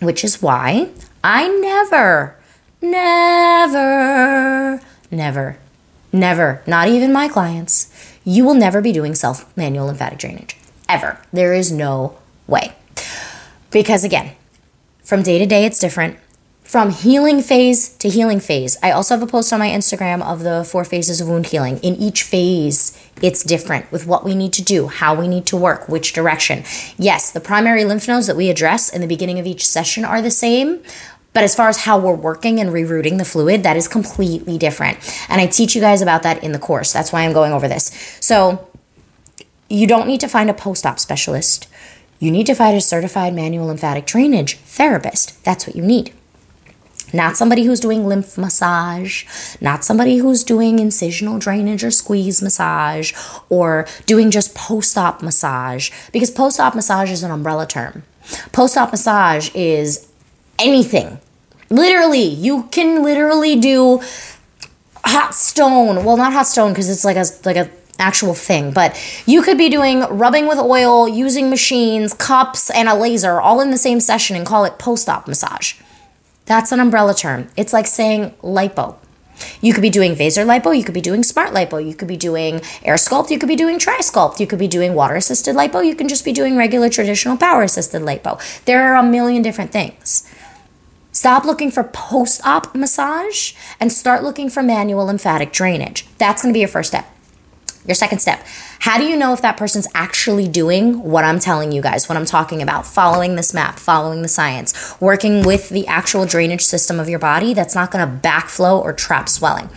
which 0.00 0.24
is 0.24 0.40
why 0.40 0.90
I 1.24 1.48
never, 1.48 2.36
never, 2.80 4.80
never, 5.10 5.58
never, 6.12 6.62
not 6.66 6.88
even 6.88 7.12
my 7.12 7.28
clients, 7.28 7.92
you 8.24 8.44
will 8.44 8.54
never 8.54 8.80
be 8.80 8.92
doing 8.92 9.14
self 9.14 9.54
manual 9.56 9.86
lymphatic 9.86 10.18
drainage. 10.18 10.56
Ever. 10.88 11.18
There 11.32 11.54
is 11.54 11.72
no 11.72 12.18
way. 12.46 12.72
Because 13.70 14.04
again, 14.04 14.32
from 15.02 15.22
day 15.22 15.38
to 15.38 15.46
day, 15.46 15.64
it's 15.64 15.78
different 15.78 16.18
from 16.70 16.92
healing 16.92 17.42
phase 17.42 17.88
to 17.88 18.08
healing 18.08 18.38
phase. 18.38 18.78
I 18.80 18.92
also 18.92 19.16
have 19.16 19.22
a 19.24 19.26
post 19.26 19.52
on 19.52 19.58
my 19.58 19.66
Instagram 19.66 20.22
of 20.22 20.44
the 20.44 20.62
four 20.62 20.84
phases 20.84 21.20
of 21.20 21.28
wound 21.28 21.46
healing. 21.46 21.78
In 21.78 21.96
each 21.96 22.22
phase, 22.22 22.96
it's 23.20 23.42
different 23.42 23.90
with 23.90 24.06
what 24.06 24.24
we 24.24 24.36
need 24.36 24.52
to 24.52 24.62
do, 24.62 24.86
how 24.86 25.12
we 25.12 25.26
need 25.26 25.46
to 25.46 25.56
work, 25.56 25.88
which 25.88 26.12
direction. 26.12 26.62
Yes, 26.96 27.32
the 27.32 27.40
primary 27.40 27.82
lymph 27.84 28.06
nodes 28.06 28.28
that 28.28 28.36
we 28.36 28.50
address 28.50 28.88
in 28.88 29.00
the 29.00 29.08
beginning 29.08 29.40
of 29.40 29.46
each 29.46 29.66
session 29.66 30.04
are 30.04 30.22
the 30.22 30.30
same, 30.30 30.80
but 31.32 31.42
as 31.42 31.56
far 31.56 31.68
as 31.68 31.78
how 31.78 31.98
we're 31.98 32.14
working 32.14 32.60
and 32.60 32.70
rerouting 32.70 33.18
the 33.18 33.24
fluid, 33.24 33.64
that 33.64 33.76
is 33.76 33.88
completely 33.88 34.56
different. 34.56 34.96
And 35.28 35.40
I 35.40 35.48
teach 35.48 35.74
you 35.74 35.80
guys 35.80 36.00
about 36.00 36.22
that 36.22 36.40
in 36.44 36.52
the 36.52 36.60
course. 36.60 36.92
That's 36.92 37.12
why 37.12 37.22
I'm 37.22 37.32
going 37.32 37.52
over 37.52 37.66
this. 37.66 37.90
So, 38.20 38.68
you 39.68 39.88
don't 39.88 40.06
need 40.06 40.20
to 40.20 40.28
find 40.28 40.48
a 40.48 40.54
post 40.54 40.86
op 40.86 41.00
specialist. 41.00 41.66
You 42.20 42.30
need 42.30 42.46
to 42.46 42.54
find 42.54 42.76
a 42.76 42.80
certified 42.80 43.34
manual 43.34 43.66
lymphatic 43.66 44.06
drainage 44.06 44.58
therapist. 44.58 45.42
That's 45.42 45.66
what 45.66 45.74
you 45.74 45.82
need. 45.82 46.14
Not 47.12 47.36
somebody 47.36 47.64
who's 47.64 47.80
doing 47.80 48.06
lymph 48.06 48.38
massage, 48.38 49.24
not 49.60 49.84
somebody 49.84 50.18
who's 50.18 50.44
doing 50.44 50.78
incisional 50.78 51.38
drainage 51.38 51.84
or 51.84 51.90
squeeze 51.90 52.42
massage, 52.42 53.12
or 53.48 53.86
doing 54.06 54.30
just 54.30 54.54
post 54.54 54.96
op 54.96 55.22
massage, 55.22 55.90
because 56.12 56.30
post 56.30 56.60
op 56.60 56.74
massage 56.74 57.10
is 57.10 57.22
an 57.22 57.30
umbrella 57.30 57.66
term. 57.66 58.02
Post 58.52 58.76
op 58.76 58.92
massage 58.92 59.50
is 59.54 60.08
anything. 60.58 61.18
Literally, 61.68 62.24
you 62.24 62.64
can 62.70 63.02
literally 63.02 63.56
do 63.58 64.00
hot 65.04 65.34
stone. 65.34 66.04
Well, 66.04 66.16
not 66.16 66.32
hot 66.32 66.46
stone 66.46 66.72
because 66.72 66.88
it's 66.88 67.04
like 67.04 67.16
a 67.16 67.24
like 67.44 67.56
a 67.56 67.70
actual 67.98 68.34
thing, 68.34 68.72
but 68.72 68.98
you 69.26 69.42
could 69.42 69.58
be 69.58 69.68
doing 69.68 70.00
rubbing 70.00 70.48
with 70.48 70.58
oil, 70.58 71.08
using 71.08 71.50
machines, 71.50 72.14
cups, 72.14 72.70
and 72.70 72.88
a 72.88 72.94
laser 72.94 73.40
all 73.40 73.60
in 73.60 73.70
the 73.70 73.76
same 73.76 74.00
session 74.00 74.36
and 74.36 74.46
call 74.46 74.64
it 74.64 74.78
post-op 74.78 75.28
massage. 75.28 75.74
That's 76.50 76.72
an 76.72 76.80
umbrella 76.80 77.14
term. 77.14 77.46
It's 77.56 77.72
like 77.72 77.86
saying 77.86 78.34
lipo. 78.42 78.96
You 79.60 79.72
could 79.72 79.82
be 79.82 79.88
doing 79.88 80.16
Vaser 80.16 80.44
lipo, 80.44 80.76
you 80.76 80.82
could 80.82 80.94
be 80.94 81.00
doing 81.00 81.22
smart 81.22 81.50
lipo, 81.50 81.78
you 81.78 81.94
could 81.94 82.08
be 82.08 82.16
doing 82.16 82.60
air 82.82 82.96
sculpt, 82.96 83.30
you 83.30 83.38
could 83.38 83.48
be 83.48 83.54
doing 83.54 83.78
tri 83.78 83.98
sculpt, 84.00 84.40
you 84.40 84.48
could 84.48 84.58
be 84.58 84.66
doing 84.66 84.94
water 84.94 85.14
assisted 85.14 85.54
lipo, 85.54 85.86
you 85.86 85.94
can 85.94 86.08
just 86.08 86.24
be 86.24 86.32
doing 86.32 86.56
regular 86.56 86.88
traditional 86.88 87.36
power 87.36 87.62
assisted 87.62 88.02
lipo. 88.02 88.40
There 88.64 88.82
are 88.82 88.96
a 88.96 89.02
million 89.04 89.42
different 89.42 89.70
things. 89.70 90.28
Stop 91.12 91.44
looking 91.44 91.70
for 91.70 91.84
post 91.84 92.44
op 92.44 92.74
massage 92.74 93.52
and 93.78 93.92
start 93.92 94.24
looking 94.24 94.50
for 94.50 94.60
manual 94.60 95.06
lymphatic 95.06 95.52
drainage. 95.52 96.04
That's 96.18 96.42
going 96.42 96.52
to 96.52 96.56
be 96.56 96.60
your 96.62 96.68
first 96.68 96.88
step. 96.88 97.06
Your 97.86 97.94
second 97.94 98.18
step, 98.18 98.44
how 98.80 98.98
do 98.98 99.04
you 99.04 99.16
know 99.16 99.32
if 99.32 99.40
that 99.40 99.56
person's 99.56 99.88
actually 99.94 100.48
doing 100.48 101.02
what 101.02 101.24
I'm 101.24 101.38
telling 101.38 101.72
you 101.72 101.80
guys, 101.80 102.08
what 102.08 102.16
I'm 102.16 102.26
talking 102.26 102.60
about? 102.60 102.86
Following 102.86 103.36
this 103.36 103.54
map, 103.54 103.78
following 103.78 104.20
the 104.20 104.28
science, 104.28 105.00
working 105.00 105.42
with 105.44 105.70
the 105.70 105.86
actual 105.86 106.26
drainage 106.26 106.62
system 106.62 107.00
of 107.00 107.08
your 107.08 107.18
body 107.18 107.54
that's 107.54 107.74
not 107.74 107.90
to 107.92 107.98
backflow 107.98 108.78
or 108.78 108.92
trap 108.92 109.28
swelling. 109.30 109.70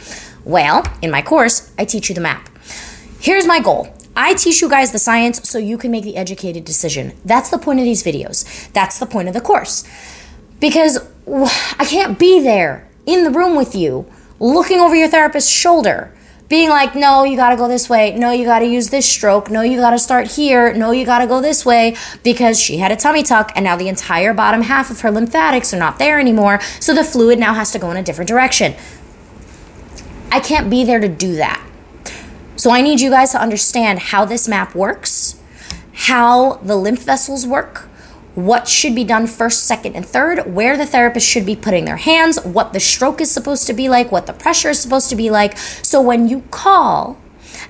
Well, 0.44 0.84
in 1.02 1.12
my 1.12 1.22
course, 1.22 1.72
I 1.78 1.86
teach 1.86 2.10
you 2.10 2.16
the 2.16 2.22
map. 2.22 2.50
Here's 3.22 3.48
my 3.48 3.62
goal 3.62 3.96
I 4.16 4.34
teach 4.34 4.62
you 4.62 4.70
guys 4.70 4.92
the 4.92 5.00
science 5.00 5.50
so 5.50 5.58
you 5.58 5.78
can 5.78 5.90
make 5.90 6.04
the 6.04 6.18
educated 6.18 6.66
decision. 6.66 7.14
That's 7.24 7.50
the 7.50 7.58
point 7.58 7.80
of 7.80 7.86
these 7.86 8.04
videos. 8.04 8.72
That's 8.74 9.00
the 9.00 9.06
point 9.06 9.28
of 9.30 9.34
the 9.34 9.42
course. 9.42 9.88
Because 10.60 11.00
I 11.28 11.86
can't 11.86 12.20
be 12.20 12.42
there 12.42 12.88
in 13.06 13.24
the 13.24 13.32
room 13.32 13.56
with 13.56 13.76
you, 13.76 14.06
looking 14.40 14.80
over 14.80 14.96
your 14.96 15.08
therapist's 15.08 15.50
shoulder, 15.50 16.14
being 16.50 16.70
like, 16.70 16.96
no, 16.96 17.24
you 17.24 17.36
gotta 17.36 17.56
go 17.56 17.68
this 17.68 17.90
way. 17.90 18.16
No, 18.16 18.32
you 18.32 18.46
gotta 18.46 18.66
use 18.66 18.90
this 18.90 19.10
stroke. 19.10 19.50
No, 19.50 19.62
you 19.62 19.78
gotta 19.78 20.00
start 20.00 20.32
here. 20.32 20.74
No, 20.74 20.92
you 20.92 21.06
gotta 21.06 21.26
go 21.26 21.42
this 21.42 21.66
way 21.66 21.96
because 22.22 22.60
she 22.60 22.78
had 22.78 22.92
a 22.92 22.96
tummy 22.96 23.24
tuck 23.24 23.52
and 23.56 23.64
now 23.64 23.76
the 23.76 23.88
entire 23.88 24.34
bottom 24.34 24.62
half 24.64 24.92
of 24.92 25.02
her 25.02 25.12
lymphatics 25.12 25.74
are 25.74 25.80
not 25.80 26.00
there 26.00 26.20
anymore. 26.20 26.60
So 26.80 26.94
the 26.94 27.04
fluid 27.04 27.40
now 27.40 27.54
has 27.54 27.72
to 27.72 27.80
go 27.80 27.92
in 27.92 27.98
a 27.98 28.04
different 28.04 28.28
direction. 28.28 28.76
I 30.32 30.40
can't 30.40 30.70
be 30.70 30.84
there 30.84 31.00
to 31.00 31.08
do 31.08 31.36
that. 31.36 31.64
So 32.56 32.72
I 32.72 32.82
need 32.82 33.02
you 33.02 33.10
guys 33.10 33.32
to 33.32 33.42
understand 33.42 34.00
how 34.00 34.26
this 34.26 34.48
map 34.48 34.76
works, 34.76 35.40
how 35.94 36.56
the 36.56 36.76
lymph 36.76 37.04
vessels 37.04 37.48
work, 37.48 37.88
what 38.36 38.68
should 38.68 38.96
be 38.96 39.04
done 39.04 39.28
first, 39.28 39.64
second, 39.64 39.96
and 39.96 40.06
third, 40.06 40.54
where 40.54 40.76
the 40.76 40.86
therapist 40.86 41.28
should 41.28 41.46
be 41.46 41.56
putting 41.56 41.86
their 41.86 41.98
hands, 41.98 42.44
what 42.44 42.74
the 42.74 42.80
stroke 42.80 43.22
is 43.22 43.32
supposed 43.32 43.68
to 43.68 43.74
be 43.74 43.90
like, 43.90 44.12
what 44.12 44.26
the 44.26 44.34
pressure 44.34 44.70
is 44.70 44.80
supposed 44.80 45.10
to 45.10 45.16
be 45.16 45.30
like. 45.30 45.58
So 45.58 46.02
when 46.02 46.28
you 46.28 46.42
call 46.50 47.20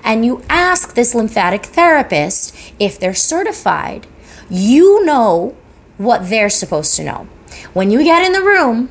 and 0.02 0.24
you 0.24 0.42
ask 0.48 0.94
this 0.94 1.14
lymphatic 1.14 1.66
therapist 1.66 2.56
if 2.78 2.98
they're 2.98 3.14
certified, 3.14 4.06
you 4.48 5.04
know 5.04 5.54
what 5.98 6.28
they're 6.28 6.50
supposed 6.50 6.96
to 6.96 7.04
know. 7.04 7.28
When 7.72 7.90
you 7.90 8.02
get 8.02 8.24
in 8.24 8.32
the 8.32 8.42
room, 8.42 8.90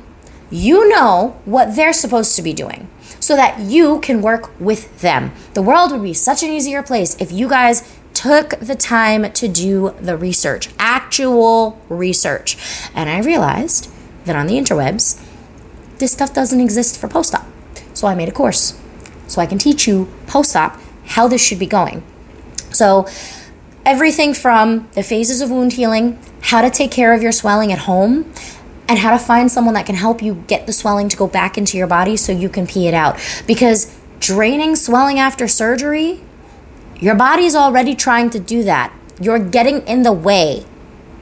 you 0.50 0.88
know 0.88 1.40
what 1.44 1.74
they're 1.74 1.92
supposed 1.92 2.36
to 2.36 2.42
be 2.42 2.52
doing 2.52 2.88
so 3.24 3.36
that 3.36 3.58
you 3.58 4.00
can 4.00 4.20
work 4.20 4.50
with 4.60 5.00
them. 5.00 5.32
The 5.54 5.62
world 5.62 5.92
would 5.92 6.02
be 6.02 6.12
such 6.12 6.42
an 6.42 6.50
easier 6.50 6.82
place 6.82 7.16
if 7.18 7.32
you 7.32 7.48
guys 7.48 7.93
took 8.14 8.50
the 8.60 8.74
time 8.74 9.30
to 9.32 9.48
do 9.48 9.94
the 10.00 10.16
research, 10.16 10.70
actual 10.78 11.80
research. 11.88 12.56
And 12.94 13.10
I 13.10 13.18
realized 13.20 13.90
that 14.24 14.36
on 14.36 14.46
the 14.46 14.54
interwebs, 14.54 15.20
this 15.98 16.12
stuff 16.12 16.32
doesn't 16.32 16.60
exist 16.60 16.98
for 16.98 17.08
post 17.08 17.34
op. 17.34 17.46
So 17.92 18.08
I 18.08 18.14
made 18.14 18.28
a 18.28 18.32
course 18.32 18.80
so 19.26 19.40
I 19.40 19.46
can 19.46 19.58
teach 19.58 19.86
you 19.86 20.08
post 20.26 20.56
op 20.56 20.80
how 21.06 21.28
this 21.28 21.44
should 21.44 21.58
be 21.58 21.66
going. 21.66 22.02
So, 22.70 23.06
everything 23.84 24.34
from 24.34 24.88
the 24.94 25.02
phases 25.02 25.40
of 25.40 25.50
wound 25.50 25.74
healing, 25.74 26.18
how 26.40 26.62
to 26.62 26.70
take 26.70 26.90
care 26.90 27.12
of 27.12 27.22
your 27.22 27.32
swelling 27.32 27.72
at 27.72 27.80
home, 27.80 28.32
and 28.88 28.98
how 28.98 29.10
to 29.10 29.18
find 29.18 29.50
someone 29.50 29.74
that 29.74 29.86
can 29.86 29.94
help 29.94 30.22
you 30.22 30.44
get 30.46 30.66
the 30.66 30.72
swelling 30.72 31.08
to 31.08 31.16
go 31.16 31.26
back 31.26 31.56
into 31.56 31.76
your 31.76 31.86
body 31.86 32.16
so 32.16 32.32
you 32.32 32.48
can 32.48 32.66
pee 32.66 32.88
it 32.88 32.94
out. 32.94 33.18
Because 33.46 33.96
draining 34.18 34.76
swelling 34.76 35.18
after 35.18 35.46
surgery 35.46 36.22
your 37.00 37.14
body's 37.14 37.54
already 37.54 37.94
trying 37.94 38.30
to 38.30 38.38
do 38.38 38.62
that. 38.64 38.92
You're 39.20 39.38
getting 39.38 39.86
in 39.86 40.02
the 40.02 40.12
way 40.12 40.66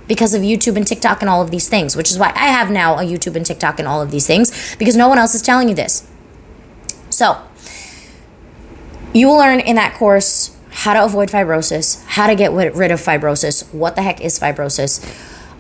because 0.08 0.34
of 0.34 0.42
YouTube 0.42 0.76
and 0.76 0.86
TikTok 0.86 1.22
and 1.22 1.28
all 1.28 1.42
of 1.42 1.50
these 1.50 1.68
things, 1.68 1.96
which 1.96 2.10
is 2.10 2.18
why 2.18 2.32
I 2.34 2.48
have 2.48 2.70
now 2.70 2.98
a 2.98 3.02
YouTube 3.02 3.36
and 3.36 3.46
TikTok 3.46 3.78
and 3.78 3.88
all 3.88 4.02
of 4.02 4.10
these 4.10 4.26
things 4.26 4.76
because 4.76 4.96
no 4.96 5.08
one 5.08 5.18
else 5.18 5.34
is 5.34 5.42
telling 5.42 5.68
you 5.68 5.74
this. 5.74 6.06
So, 7.10 7.40
you 9.14 9.26
will 9.28 9.36
learn 9.36 9.60
in 9.60 9.76
that 9.76 9.94
course 9.94 10.56
how 10.70 10.94
to 10.94 11.04
avoid 11.04 11.28
fibrosis, 11.28 12.02
how 12.06 12.26
to 12.26 12.34
get 12.34 12.52
rid 12.52 12.90
of 12.90 13.00
fibrosis, 13.00 13.72
what 13.72 13.94
the 13.94 14.02
heck 14.02 14.20
is 14.20 14.38
fibrosis, 14.38 15.04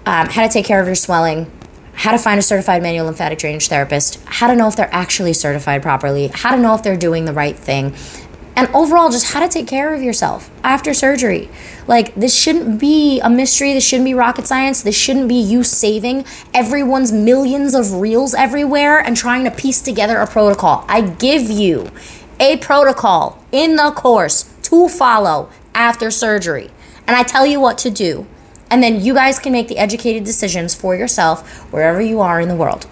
um, 0.06 0.28
how 0.28 0.46
to 0.46 0.48
take 0.48 0.64
care 0.64 0.80
of 0.80 0.86
your 0.86 0.94
swelling, 0.94 1.50
how 1.94 2.12
to 2.12 2.18
find 2.18 2.38
a 2.38 2.42
certified 2.42 2.82
manual 2.82 3.06
lymphatic 3.06 3.38
drainage 3.38 3.68
therapist, 3.68 4.18
how 4.24 4.46
to 4.48 4.56
know 4.56 4.68
if 4.68 4.76
they're 4.76 4.92
actually 4.92 5.34
certified 5.34 5.82
properly, 5.82 6.28
how 6.28 6.54
to 6.54 6.60
know 6.60 6.74
if 6.74 6.82
they're 6.82 6.96
doing 6.96 7.26
the 7.26 7.32
right 7.32 7.56
thing, 7.56 7.94
and 8.54 8.68
overall 8.74 9.10
just 9.10 9.32
how 9.32 9.40
to 9.40 9.48
take 9.48 9.66
care 9.66 9.94
of 9.94 10.02
yourself 10.02 10.50
after 10.62 10.92
surgery. 10.92 11.48
Like 11.86 12.14
this 12.14 12.34
shouldn't 12.34 12.78
be 12.78 13.20
a 13.20 13.30
mystery, 13.30 13.72
this 13.72 13.84
shouldn't 13.84 14.06
be 14.06 14.14
rocket 14.14 14.46
science, 14.46 14.82
this 14.82 14.96
shouldn't 14.96 15.28
be 15.28 15.36
you 15.36 15.64
saving 15.64 16.24
everyone's 16.52 17.12
millions 17.12 17.74
of 17.74 17.94
reels 17.94 18.34
everywhere 18.34 19.00
and 19.00 19.16
trying 19.16 19.44
to 19.44 19.50
piece 19.50 19.80
together 19.80 20.18
a 20.18 20.26
protocol. 20.26 20.84
I 20.88 21.00
give 21.00 21.50
you 21.50 21.90
a 22.38 22.56
protocol 22.58 23.42
in 23.52 23.76
the 23.76 23.90
course 23.92 24.52
to 24.64 24.88
follow 24.88 25.48
after 25.74 26.10
surgery. 26.10 26.70
And 27.06 27.16
I 27.16 27.22
tell 27.22 27.46
you 27.46 27.60
what 27.60 27.78
to 27.78 27.90
do. 27.90 28.26
And 28.70 28.82
then 28.82 29.02
you 29.02 29.12
guys 29.12 29.38
can 29.38 29.52
make 29.52 29.68
the 29.68 29.78
educated 29.78 30.24
decisions 30.24 30.74
for 30.74 30.96
yourself 30.96 31.46
wherever 31.72 32.00
you 32.00 32.20
are 32.20 32.40
in 32.40 32.48
the 32.48 32.56
world. 32.56 32.86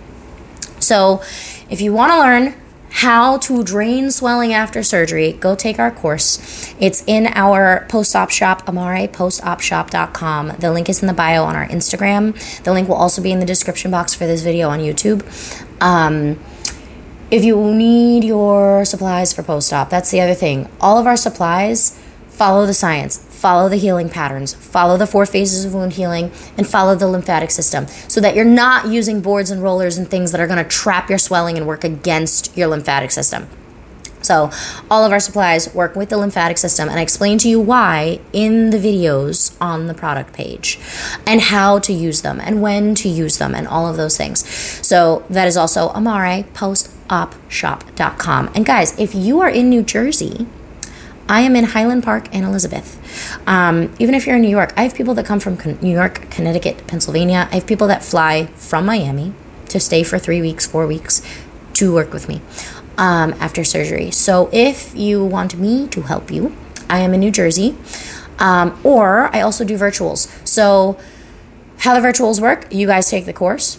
So, 0.78 1.22
if 1.70 1.80
you 1.80 1.92
want 1.92 2.12
to 2.12 2.18
learn 2.18 2.54
how 2.90 3.38
to 3.38 3.62
drain 3.62 4.10
swelling 4.10 4.52
after 4.52 4.82
surgery, 4.82 5.32
go 5.32 5.54
take 5.54 5.78
our 5.78 5.90
course. 5.90 6.74
It's 6.78 7.04
in 7.06 7.28
our 7.28 7.86
post 7.88 8.14
op 8.16 8.30
shop, 8.30 8.66
amarepostopshop.com. 8.66 10.48
The 10.58 10.72
link 10.72 10.88
is 10.88 11.00
in 11.00 11.06
the 11.06 11.14
bio 11.14 11.44
on 11.44 11.56
our 11.56 11.66
Instagram. 11.68 12.62
The 12.64 12.72
link 12.72 12.88
will 12.88 12.96
also 12.96 13.22
be 13.22 13.32
in 13.32 13.38
the 13.40 13.46
description 13.46 13.90
box 13.90 14.14
for 14.14 14.26
this 14.26 14.42
video 14.42 14.68
on 14.68 14.80
YouTube. 14.80 15.22
Um, 15.80 16.38
if 17.30 17.44
you 17.44 17.72
need 17.72 18.24
your 18.24 18.84
supplies 18.84 19.32
for 19.32 19.42
post 19.44 19.72
op, 19.72 19.88
that's 19.88 20.10
the 20.10 20.20
other 20.20 20.34
thing. 20.34 20.68
All 20.80 20.98
of 20.98 21.06
our 21.06 21.16
supplies 21.16 21.98
follow 22.28 22.66
the 22.66 22.74
science 22.74 23.29
follow 23.40 23.70
the 23.70 23.76
healing 23.76 24.10
patterns, 24.10 24.52
follow 24.52 24.98
the 24.98 25.06
four 25.06 25.24
phases 25.24 25.64
of 25.64 25.72
wound 25.72 25.94
healing, 25.94 26.30
and 26.58 26.68
follow 26.68 26.94
the 26.94 27.08
lymphatic 27.08 27.50
system 27.50 27.86
so 28.06 28.20
that 28.20 28.36
you're 28.36 28.44
not 28.44 28.88
using 28.88 29.22
boards 29.22 29.50
and 29.50 29.62
rollers 29.62 29.96
and 29.96 30.10
things 30.10 30.32
that 30.32 30.40
are 30.40 30.46
going 30.46 30.62
to 30.62 30.70
trap 30.70 31.08
your 31.08 31.18
swelling 31.18 31.56
and 31.56 31.66
work 31.66 31.82
against 31.82 32.54
your 32.54 32.68
lymphatic 32.68 33.10
system. 33.10 33.48
So, 34.22 34.50
all 34.90 35.02
of 35.02 35.12
our 35.12 35.20
supplies 35.20 35.74
work 35.74 35.96
with 35.96 36.10
the 36.10 36.18
lymphatic 36.18 36.58
system, 36.58 36.90
and 36.90 36.98
I 36.98 37.02
explain 37.02 37.38
to 37.38 37.48
you 37.48 37.58
why 37.58 38.20
in 38.34 38.68
the 38.68 38.76
videos 38.76 39.56
on 39.62 39.86
the 39.86 39.94
product 39.94 40.34
page 40.34 40.78
and 41.26 41.40
how 41.40 41.78
to 41.80 41.94
use 41.94 42.20
them 42.20 42.38
and 42.38 42.60
when 42.60 42.94
to 42.96 43.08
use 43.08 43.38
them 43.38 43.54
and 43.54 43.66
all 43.66 43.88
of 43.88 43.96
those 43.96 44.18
things. 44.18 44.46
So, 44.86 45.24
that 45.30 45.48
is 45.48 45.56
also 45.56 45.88
amarepostopshop.com. 45.94 48.50
And 48.54 48.66
guys, 48.66 48.98
if 48.98 49.14
you 49.14 49.40
are 49.40 49.48
in 49.48 49.70
New 49.70 49.82
Jersey, 49.82 50.46
I 51.30 51.42
am 51.42 51.54
in 51.54 51.62
Highland 51.62 52.02
Park 52.02 52.26
and 52.32 52.44
Elizabeth. 52.44 52.98
Um, 53.46 53.94
even 54.00 54.16
if 54.16 54.26
you're 54.26 54.34
in 54.34 54.42
New 54.42 54.48
York, 54.48 54.74
I 54.76 54.82
have 54.82 54.96
people 54.96 55.14
that 55.14 55.24
come 55.24 55.38
from 55.38 55.56
Con- 55.56 55.78
New 55.80 55.92
York, 55.92 56.28
Connecticut, 56.28 56.88
Pennsylvania. 56.88 57.48
I 57.52 57.54
have 57.54 57.68
people 57.68 57.86
that 57.86 58.02
fly 58.02 58.46
from 58.56 58.84
Miami 58.84 59.32
to 59.68 59.78
stay 59.78 60.02
for 60.02 60.18
three 60.18 60.40
weeks, 60.40 60.66
four 60.66 60.88
weeks 60.88 61.22
to 61.74 61.94
work 61.94 62.12
with 62.12 62.28
me 62.28 62.42
um, 62.98 63.32
after 63.34 63.62
surgery. 63.62 64.10
So 64.10 64.50
if 64.52 64.92
you 64.96 65.24
want 65.24 65.56
me 65.56 65.86
to 65.88 66.02
help 66.02 66.32
you, 66.32 66.56
I 66.88 66.98
am 66.98 67.14
in 67.14 67.20
New 67.20 67.30
Jersey. 67.30 67.76
Um, 68.40 68.80
or 68.82 69.34
I 69.34 69.40
also 69.42 69.64
do 69.64 69.78
virtuals. 69.78 70.26
So, 70.48 70.98
how 71.78 71.98
the 71.98 72.06
virtuals 72.06 72.40
work, 72.40 72.66
you 72.72 72.86
guys 72.86 73.08
take 73.08 73.26
the 73.26 73.32
course, 73.32 73.78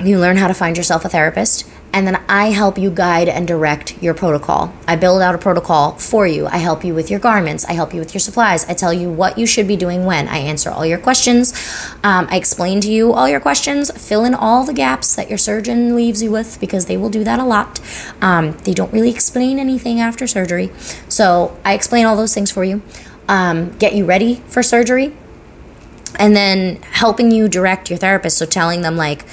you 0.00 0.18
learn 0.18 0.36
how 0.36 0.48
to 0.48 0.54
find 0.54 0.76
yourself 0.76 1.04
a 1.04 1.08
therapist 1.08 1.68
and 1.92 2.06
then 2.06 2.22
I 2.28 2.50
help 2.50 2.78
you 2.78 2.90
guide 2.90 3.28
and 3.28 3.46
direct 3.46 4.02
your 4.02 4.14
protocol. 4.14 4.72
I 4.88 4.96
build 4.96 5.20
out 5.20 5.34
a 5.34 5.38
protocol 5.38 5.92
for 5.92 6.26
you. 6.26 6.46
I 6.46 6.56
help 6.56 6.84
you 6.84 6.94
with 6.94 7.10
your 7.10 7.20
garments. 7.20 7.64
I 7.66 7.72
help 7.72 7.92
you 7.92 8.00
with 8.00 8.14
your 8.14 8.20
supplies. 8.20 8.64
I 8.68 8.74
tell 8.74 8.92
you 8.92 9.10
what 9.10 9.36
you 9.36 9.46
should 9.46 9.68
be 9.68 9.76
doing 9.76 10.06
when. 10.06 10.26
I 10.28 10.38
answer 10.38 10.70
all 10.70 10.86
your 10.86 10.98
questions. 10.98 11.52
Um, 12.02 12.26
I 12.30 12.36
explain 12.36 12.80
to 12.80 12.90
you 12.90 13.12
all 13.12 13.28
your 13.28 13.40
questions, 13.40 13.90
fill 13.90 14.24
in 14.24 14.34
all 14.34 14.64
the 14.64 14.72
gaps 14.72 15.14
that 15.16 15.28
your 15.28 15.38
surgeon 15.38 15.94
leaves 15.94 16.22
you 16.22 16.30
with 16.30 16.58
because 16.60 16.86
they 16.86 16.96
will 16.96 17.10
do 17.10 17.24
that 17.24 17.38
a 17.38 17.44
lot. 17.44 17.78
Um, 18.22 18.52
they 18.64 18.72
don't 18.72 18.92
really 18.92 19.10
explain 19.10 19.58
anything 19.58 20.00
after 20.00 20.26
surgery. 20.26 20.70
So 21.08 21.58
I 21.64 21.74
explain 21.74 22.06
all 22.06 22.16
those 22.16 22.32
things 22.32 22.50
for 22.50 22.64
you, 22.64 22.80
um, 23.28 23.76
get 23.78 23.94
you 23.94 24.06
ready 24.06 24.36
for 24.46 24.62
surgery, 24.62 25.14
and 26.18 26.34
then 26.34 26.76
helping 26.82 27.30
you 27.30 27.48
direct 27.48 27.90
your 27.90 27.98
therapist. 27.98 28.38
So 28.38 28.46
telling 28.46 28.82
them, 28.82 28.96
like, 28.96 29.24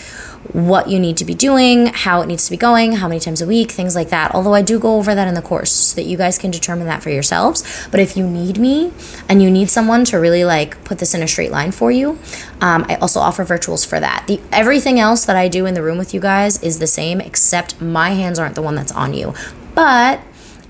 what 0.53 0.89
you 0.89 0.99
need 0.99 1.17
to 1.17 1.25
be 1.25 1.33
doing, 1.35 1.87
how 1.87 2.21
it 2.21 2.27
needs 2.27 2.45
to 2.45 2.51
be 2.51 2.57
going, 2.57 2.93
how 2.93 3.07
many 3.07 3.19
times 3.19 3.41
a 3.41 3.45
week, 3.45 3.71
things 3.71 3.95
like 3.95 4.09
that. 4.09 4.33
Although 4.33 4.55
I 4.55 4.61
do 4.61 4.79
go 4.79 4.95
over 4.97 5.13
that 5.13 5.27
in 5.27 5.35
the 5.35 5.41
course 5.41 5.71
so 5.71 5.95
that 5.95 6.07
you 6.07 6.17
guys 6.17 6.37
can 6.37 6.49
determine 6.49 6.87
that 6.87 7.03
for 7.03 7.09
yourselves. 7.09 7.87
But 7.91 7.99
if 7.99 8.17
you 8.17 8.27
need 8.27 8.57
me 8.57 8.91
and 9.27 9.43
you 9.43 9.51
need 9.51 9.69
someone 9.69 10.05
to 10.05 10.17
really 10.17 10.43
like 10.43 10.83
put 10.83 10.99
this 10.99 11.13
in 11.13 11.21
a 11.21 11.27
straight 11.27 11.51
line 11.51 11.71
for 11.71 11.91
you, 11.91 12.17
um, 12.61 12.85
I 12.89 12.95
also 12.95 13.19
offer 13.19 13.45
virtuals 13.45 13.85
for 13.85 13.99
that. 13.99 14.25
The 14.27 14.41
everything 14.51 14.99
else 14.99 15.25
that 15.25 15.35
I 15.35 15.47
do 15.47 15.65
in 15.65 15.75
the 15.75 15.83
room 15.83 15.97
with 15.97 16.13
you 16.13 16.19
guys 16.19 16.61
is 16.63 16.79
the 16.79 16.87
same, 16.87 17.21
except 17.21 17.79
my 17.79 18.11
hands 18.11 18.39
aren't 18.39 18.55
the 18.55 18.61
one 18.61 18.75
that's 18.75 18.91
on 18.91 19.13
you. 19.13 19.33
But 19.75 20.21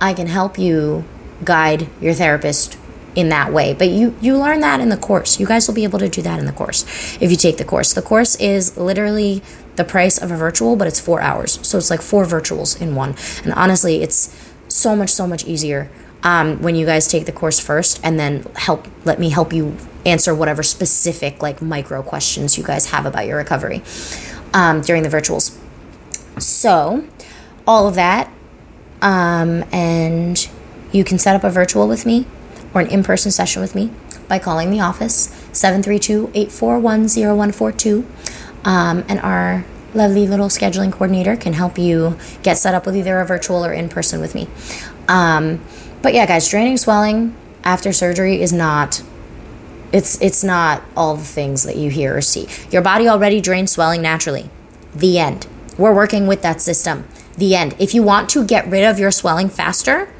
I 0.02 0.14
can 0.14 0.28
help 0.28 0.60
you 0.60 1.06
guide 1.44 1.88
your 2.02 2.14
therapist 2.14 2.78
in 3.16 3.30
that 3.30 3.52
way. 3.52 3.74
But 3.74 3.90
you 3.90 4.16
you 4.22 4.38
learn 4.38 4.60
that 4.62 4.80
in 4.80 4.90
the 4.90 4.98
course. 4.98 5.40
You 5.40 5.46
guys 5.46 5.68
will 5.68 5.76
be 5.76 5.84
able 5.84 6.00
to 6.00 6.10
do 6.10 6.22
that 6.22 6.40
in 6.40 6.46
the 6.46 6.52
course 6.52 6.86
if 7.20 7.32
you 7.32 7.38
take 7.38 7.58
the 7.58 7.66
course. 7.66 7.94
The 7.94 8.02
course 8.02 8.36
is 8.36 8.78
literally 8.78 9.42
the 9.80 9.86
price 9.86 10.18
of 10.18 10.30
a 10.30 10.36
virtual, 10.36 10.76
but 10.76 10.88
it's 10.88 11.00
4 11.00 11.22
hours. 11.22 11.66
So 11.66 11.78
it's 11.78 11.90
like 11.90 12.02
four 12.02 12.26
virtuals 12.26 12.80
in 12.80 12.96
one. 12.96 13.16
And 13.44 13.54
honestly, 13.54 14.04
it's 14.04 14.36
so 14.68 14.96
much 14.96 15.10
so 15.10 15.26
much 15.26 15.46
easier 15.46 15.90
um, 16.22 16.62
when 16.62 16.76
you 16.76 16.86
guys 16.86 17.08
take 17.08 17.26
the 17.26 17.32
course 17.32 17.60
first 17.60 18.00
and 18.04 18.20
then 18.20 18.44
help 18.56 18.88
let 19.06 19.20
me 19.20 19.30
help 19.30 19.54
you 19.54 19.76
answer 20.06 20.36
whatever 20.36 20.62
specific 20.64 21.42
like 21.42 21.62
micro 21.62 22.04
questions 22.04 22.58
you 22.58 22.64
guys 22.64 22.92
have 22.92 23.06
about 23.06 23.26
your 23.26 23.38
recovery 23.38 23.82
um, 24.54 24.82
during 24.82 25.02
the 25.02 25.10
virtuals. 25.10 25.58
So 26.40 27.08
all 27.66 27.88
of 27.88 27.96
that 27.96 28.32
um, 29.02 29.64
and 29.72 30.50
you 30.92 31.04
can 31.04 31.18
set 31.18 31.36
up 31.36 31.44
a 31.44 31.50
virtual 31.50 31.88
with 31.88 32.06
me 32.06 32.28
or 32.74 32.82
an 32.82 32.88
in 32.88 33.02
person 33.04 33.32
session 33.32 33.62
with 33.62 33.74
me 33.74 33.92
by 34.28 34.40
calling 34.40 34.72
the 34.72 34.82
office 34.82 35.30
732 35.54 36.32
841 36.34 37.08
0142. 37.08 38.06
Um, 38.64 39.06
and 39.08 39.20
our 39.20 39.66
lovely 39.94 40.28
little 40.28 40.48
scheduling 40.48 40.92
coordinator 40.92 41.36
can 41.36 41.54
help 41.54 41.78
you 41.78 42.18
get 42.44 42.58
set 42.58 42.76
up 42.76 42.86
with 42.86 42.96
either 42.96 43.20
a 43.20 43.26
virtual 43.26 43.66
or 43.66 43.74
in 43.74 43.90
person 43.90 44.20
with 44.20 44.36
me. 44.36 44.48
Um, 45.08 45.64
but 46.02 46.14
yeah, 46.14 46.26
guys, 46.26 46.48
draining 46.48 46.78
swelling 46.78 47.36
after 47.64 47.92
surgery 47.92 48.42
is 48.42 48.54
not. 48.54 49.04
It's 49.92 50.22
it's 50.22 50.44
not 50.44 50.84
all 50.96 51.16
the 51.16 51.24
things 51.24 51.64
that 51.64 51.76
you 51.76 51.90
hear 51.90 52.16
or 52.16 52.22
see. 52.22 52.48
Your 52.70 52.82
body 52.82 53.08
already 53.08 53.42
drains 53.42 53.72
swelling 53.72 54.02
naturally. 54.02 54.50
The 54.94 55.18
end. 55.18 55.48
We're 55.78 55.94
working 55.94 56.28
with 56.28 56.42
that 56.44 56.62
system. 56.62 57.08
The 57.38 57.56
end. 57.56 57.76
If 57.80 57.96
you 57.96 58.04
want 58.04 58.30
to 58.32 58.46
get 58.46 58.68
rid 58.68 58.84
of 58.84 59.00
your 59.00 59.12
swelling 59.12 59.50
faster, 59.50 60.14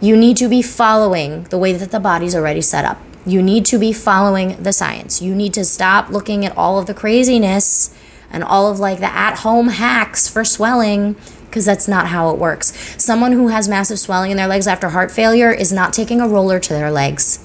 you 0.00 0.16
need 0.16 0.36
to 0.36 0.48
be 0.48 0.62
following 0.62 1.44
the 1.44 1.58
way 1.58 1.72
that 1.72 1.90
the 1.90 1.98
body's 1.98 2.34
already 2.34 2.60
set 2.60 2.84
up. 2.84 3.00
You 3.26 3.42
need 3.42 3.66
to 3.66 3.78
be 3.78 3.92
following 3.92 4.62
the 4.62 4.72
science. 4.72 5.20
You 5.20 5.34
need 5.34 5.52
to 5.54 5.64
stop 5.64 6.10
looking 6.10 6.46
at 6.46 6.56
all 6.56 6.78
of 6.78 6.86
the 6.86 6.94
craziness 6.94 7.92
and 8.30 8.44
all 8.44 8.70
of 8.70 8.78
like 8.78 8.98
the 9.00 9.12
at 9.12 9.40
home 9.40 9.68
hacks 9.68 10.28
for 10.28 10.44
swelling 10.44 11.16
because 11.46 11.64
that's 11.64 11.88
not 11.88 12.08
how 12.08 12.30
it 12.30 12.38
works. 12.38 12.72
Someone 13.02 13.32
who 13.32 13.48
has 13.48 13.68
massive 13.68 13.98
swelling 13.98 14.30
in 14.30 14.36
their 14.36 14.46
legs 14.46 14.66
after 14.66 14.90
heart 14.90 15.10
failure 15.10 15.50
is 15.50 15.72
not 15.72 15.92
taking 15.92 16.20
a 16.20 16.28
roller 16.28 16.60
to 16.60 16.72
their 16.72 16.90
legs. 16.90 17.42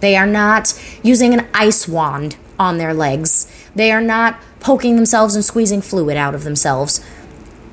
They 0.00 0.16
are 0.16 0.26
not 0.26 0.78
using 1.02 1.32
an 1.32 1.46
ice 1.54 1.88
wand 1.88 2.36
on 2.58 2.78
their 2.78 2.92
legs. 2.92 3.50
They 3.74 3.90
are 3.90 4.00
not 4.00 4.38
poking 4.60 4.96
themselves 4.96 5.34
and 5.34 5.44
squeezing 5.44 5.80
fluid 5.80 6.16
out 6.16 6.34
of 6.34 6.44
themselves. 6.44 7.04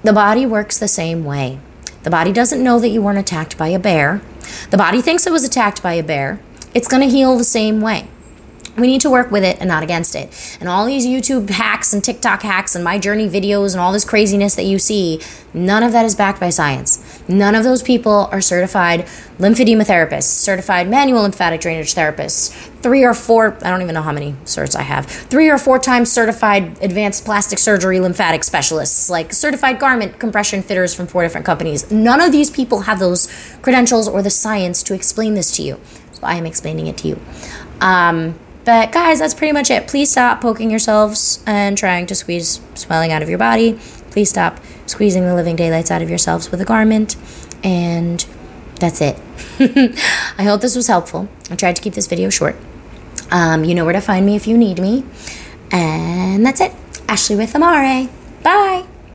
The 0.03 0.13
body 0.13 0.45
works 0.45 0.77
the 0.77 0.87
same 0.87 1.25
way. 1.25 1.59
The 2.03 2.09
body 2.09 2.31
doesn't 2.31 2.63
know 2.63 2.79
that 2.79 2.89
you 2.89 3.01
weren't 3.01 3.17
attacked 3.17 3.57
by 3.57 3.67
a 3.69 3.79
bear. 3.79 4.21
The 4.69 4.77
body 4.77 5.01
thinks 5.01 5.27
it 5.27 5.33
was 5.33 5.43
attacked 5.43 5.83
by 5.83 5.93
a 5.93 6.03
bear. 6.03 6.39
It's 6.73 6.87
going 6.87 7.01
to 7.01 7.09
heal 7.09 7.37
the 7.37 7.43
same 7.43 7.81
way. 7.81 8.07
We 8.77 8.87
need 8.87 9.01
to 9.01 9.09
work 9.09 9.31
with 9.31 9.43
it 9.43 9.57
and 9.59 9.67
not 9.67 9.83
against 9.83 10.15
it. 10.15 10.57
And 10.59 10.69
all 10.69 10.85
these 10.85 11.05
YouTube 11.05 11.49
hacks 11.49 11.91
and 11.93 12.03
TikTok 12.03 12.43
hacks 12.43 12.75
and 12.75 12.83
my 12.83 12.97
journey 12.97 13.27
videos 13.27 13.73
and 13.73 13.81
all 13.81 13.91
this 13.91 14.05
craziness 14.05 14.55
that 14.55 14.63
you 14.63 14.79
see, 14.79 15.21
none 15.53 15.83
of 15.83 15.91
that 15.91 16.05
is 16.05 16.15
backed 16.15 16.39
by 16.39 16.49
science. 16.49 17.21
None 17.27 17.55
of 17.55 17.63
those 17.63 17.83
people 17.83 18.29
are 18.31 18.39
certified 18.39 19.05
lymphedema 19.37 19.85
therapists, 19.85 20.23
certified 20.23 20.89
manual 20.89 21.23
lymphatic 21.23 21.59
drainage 21.59 21.93
therapists, 21.93 22.51
three 22.81 23.03
or 23.03 23.13
four, 23.13 23.57
I 23.63 23.69
don't 23.69 23.81
even 23.81 23.95
know 23.95 24.01
how 24.01 24.11
many 24.13 24.33
certs 24.45 24.75
I 24.75 24.83
have, 24.83 25.05
three 25.07 25.49
or 25.49 25.57
four 25.57 25.79
times 25.79 26.11
certified 26.11 26.81
advanced 26.81 27.25
plastic 27.25 27.59
surgery 27.59 27.99
lymphatic 27.99 28.43
specialists, 28.43 29.09
like 29.09 29.33
certified 29.33 29.79
garment 29.79 30.19
compression 30.19 30.61
fitters 30.61 30.93
from 30.93 31.07
four 31.07 31.23
different 31.23 31.45
companies. 31.45 31.91
None 31.91 32.21
of 32.21 32.31
these 32.31 32.49
people 32.49 32.81
have 32.81 32.99
those 32.99 33.27
credentials 33.61 34.07
or 34.07 34.21
the 34.21 34.29
science 34.29 34.83
to 34.83 34.93
explain 34.93 35.33
this 35.33 35.55
to 35.57 35.63
you. 35.63 35.79
So 36.19 36.27
I 36.27 36.35
am 36.35 36.45
explaining 36.45 36.87
it 36.87 36.97
to 36.97 37.07
you. 37.07 37.19
Um, 37.79 38.37
but 38.65 38.91
guys, 38.91 39.19
that's 39.19 39.33
pretty 39.33 39.53
much 39.53 39.71
it. 39.71 39.87
Please 39.87 40.11
stop 40.11 40.41
poking 40.41 40.69
yourselves 40.69 41.43
and 41.47 41.77
trying 41.77 42.05
to 42.07 42.15
squeeze 42.15 42.61
swelling 42.75 43.11
out 43.11 43.21
of 43.23 43.29
your 43.29 43.37
body. 43.37 43.79
Please 44.11 44.29
stop 44.29 44.59
squeezing 44.85 45.25
the 45.25 45.33
living 45.33 45.55
daylights 45.55 45.91
out 45.91 46.01
of 46.01 46.09
yourselves 46.09 46.51
with 46.51 46.61
a 46.61 46.65
garment. 46.65 47.15
And 47.63 48.25
that's 48.75 49.01
it. 49.01 49.17
I 50.37 50.43
hope 50.43 50.61
this 50.61 50.75
was 50.75 50.87
helpful. 50.87 51.29
I 51.49 51.55
tried 51.55 51.75
to 51.77 51.81
keep 51.81 51.93
this 51.93 52.07
video 52.07 52.29
short. 52.29 52.55
Um, 53.31 53.63
you 53.63 53.75
know 53.75 53.85
where 53.85 53.93
to 53.93 54.01
find 54.01 54.25
me 54.25 54.35
if 54.35 54.47
you 54.47 54.57
need 54.57 54.79
me. 54.79 55.05
And 55.71 56.45
that's 56.45 56.61
it. 56.61 56.73
Ashley 57.07 57.35
with 57.35 57.55
Amare. 57.55 58.09
Bye. 58.43 58.88